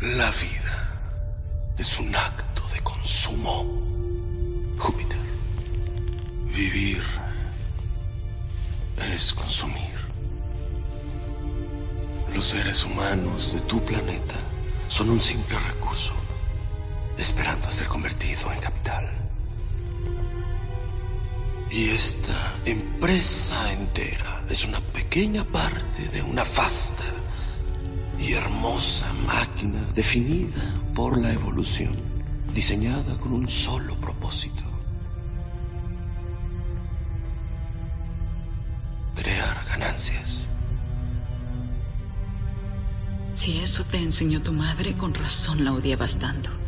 [0.00, 3.64] La vida es un acto de consumo.
[4.78, 5.20] Júpiter.
[6.46, 7.02] Vivir
[9.12, 9.90] es consumir.
[12.34, 14.36] Los seres humanos de tu planeta
[14.88, 16.14] son un simple recurso,
[17.20, 19.06] esperando a ser convertido en capital.
[21.70, 27.04] Y esta empresa entera es una pequeña parte de una vasta
[28.18, 30.62] y hermosa máquina definida
[30.94, 31.94] por la evolución,
[32.52, 34.64] diseñada con un solo propósito.
[39.14, 40.48] Crear ganancias.
[43.34, 46.59] Si eso te enseñó tu madre, con razón la odiabas tanto.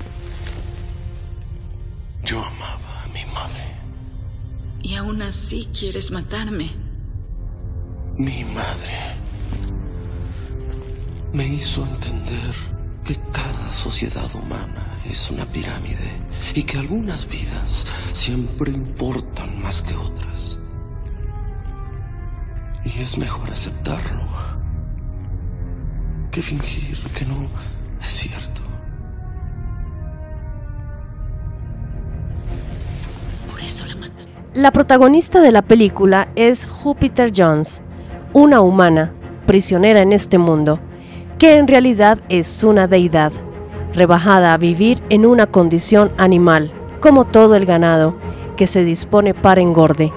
[4.96, 6.70] Aún así quieres matarme.
[8.16, 9.16] Mi madre
[11.32, 12.54] me hizo entender
[13.04, 16.10] que cada sociedad humana es una pirámide
[16.54, 20.58] y que algunas vidas siempre importan más que otras.
[22.84, 24.22] Y es mejor aceptarlo
[26.30, 27.46] que fingir que no
[28.00, 28.61] es cierto.
[34.54, 37.80] La protagonista de la película es Jupiter Jones,
[38.34, 39.12] una humana,
[39.46, 40.78] prisionera en este mundo,
[41.38, 43.32] que en realidad es una deidad,
[43.94, 46.70] rebajada a vivir en una condición animal,
[47.00, 48.14] como todo el ganado,
[48.56, 50.12] que se dispone para engorde.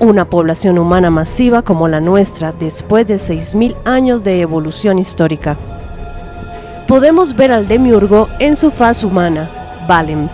[0.00, 5.58] Una población humana masiva como la nuestra después de 6.000 años de evolución histórica.
[6.88, 9.50] Podemos ver al demiurgo en su faz humana,
[9.86, 10.28] Valem,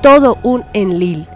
[0.00, 1.28] todo un Enlil,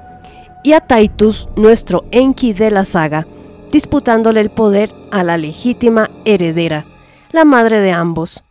[0.63, 3.27] y a Titus, nuestro Enki de la saga,
[3.71, 6.87] disputándole el poder a la legítima heredera,
[7.33, 8.43] la madre de ambos.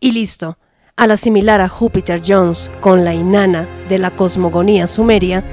[0.00, 0.58] Y listo,
[0.96, 5.44] al asimilar a Júpiter Jones con la inana de la cosmogonía sumeria,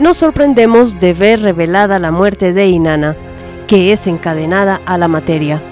[0.00, 3.16] nos sorprendemos de ver revelada la muerte de Inanna,
[3.66, 5.62] que es encadenada a la materia.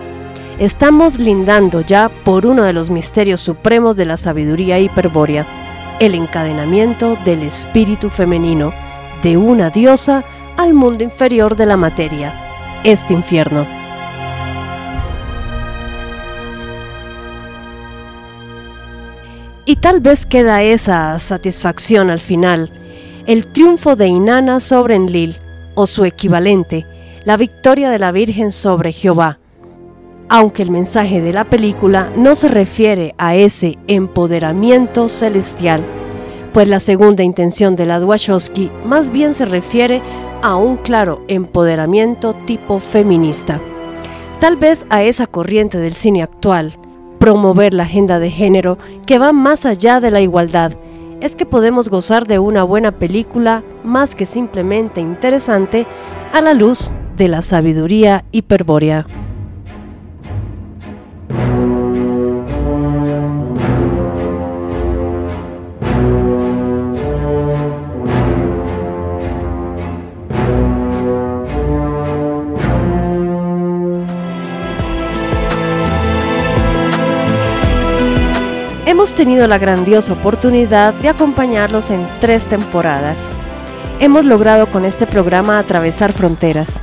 [0.58, 5.46] Estamos lindando ya por uno de los misterios supremos de la sabiduría hiperbórea,
[6.00, 8.72] el encadenamiento del espíritu femenino
[9.22, 10.24] de una diosa
[10.56, 12.32] al mundo inferior de la materia,
[12.84, 13.66] este infierno.
[19.64, 22.70] Y tal vez queda esa satisfacción al final,
[23.26, 25.36] el triunfo de Inanna sobre Enlil,
[25.74, 26.86] o su equivalente,
[27.24, 29.38] la victoria de la Virgen sobre Jehová.
[30.28, 35.84] Aunque el mensaje de la película no se refiere a ese empoderamiento celestial,
[36.56, 40.00] pues la segunda intención de la Wachowski más bien se refiere
[40.40, 43.60] a un claro empoderamiento tipo feminista.
[44.40, 46.78] Tal vez a esa corriente del cine actual,
[47.18, 50.72] promover la agenda de género que va más allá de la igualdad,
[51.20, 55.86] es que podemos gozar de una buena película más que simplemente interesante
[56.32, 59.04] a la luz de la sabiduría hiperbórea.
[79.06, 83.30] Hemos tenido la grandiosa oportunidad de acompañarlos en tres temporadas.
[84.00, 86.82] Hemos logrado con este programa atravesar fronteras,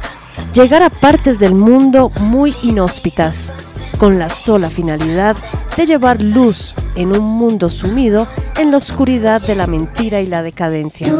[0.53, 3.51] llegar a partes del mundo muy inhóspitas,
[3.97, 5.35] con la sola finalidad
[5.75, 8.25] de llevar luz en un mundo sumido
[8.57, 11.13] en la oscuridad de la mentira y la decadencia.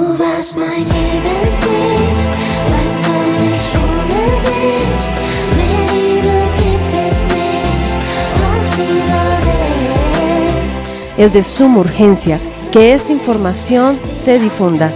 [11.15, 12.39] Es de suma urgencia
[12.71, 14.91] que esta información se difunda.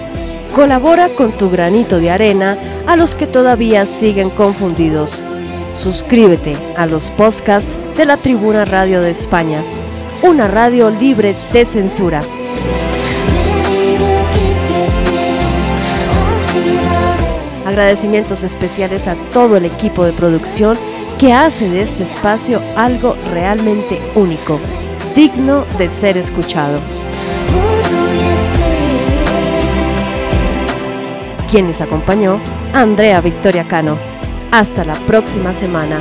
[0.56, 2.57] Colabora con tu granito de arena
[2.88, 5.23] a los que todavía siguen confundidos.
[5.76, 9.61] Suscríbete a los podcasts de la Tribuna Radio de España,
[10.23, 12.22] una radio libre de censura.
[17.64, 20.76] Agradecimientos especiales a todo el equipo de producción
[21.19, 24.60] que hace de este espacio algo realmente único
[25.18, 26.77] digno de ser escuchado.
[31.49, 32.39] Quien les acompañó,
[32.72, 33.98] Andrea Victoria Cano.
[34.52, 35.98] Hasta la próxima semana.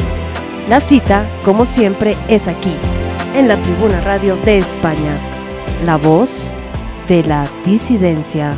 [0.68, 2.74] La cita, como siempre, es aquí,
[3.34, 5.14] en la Tribuna Radio de España.
[5.86, 6.54] La voz
[7.08, 8.52] de la disidencia.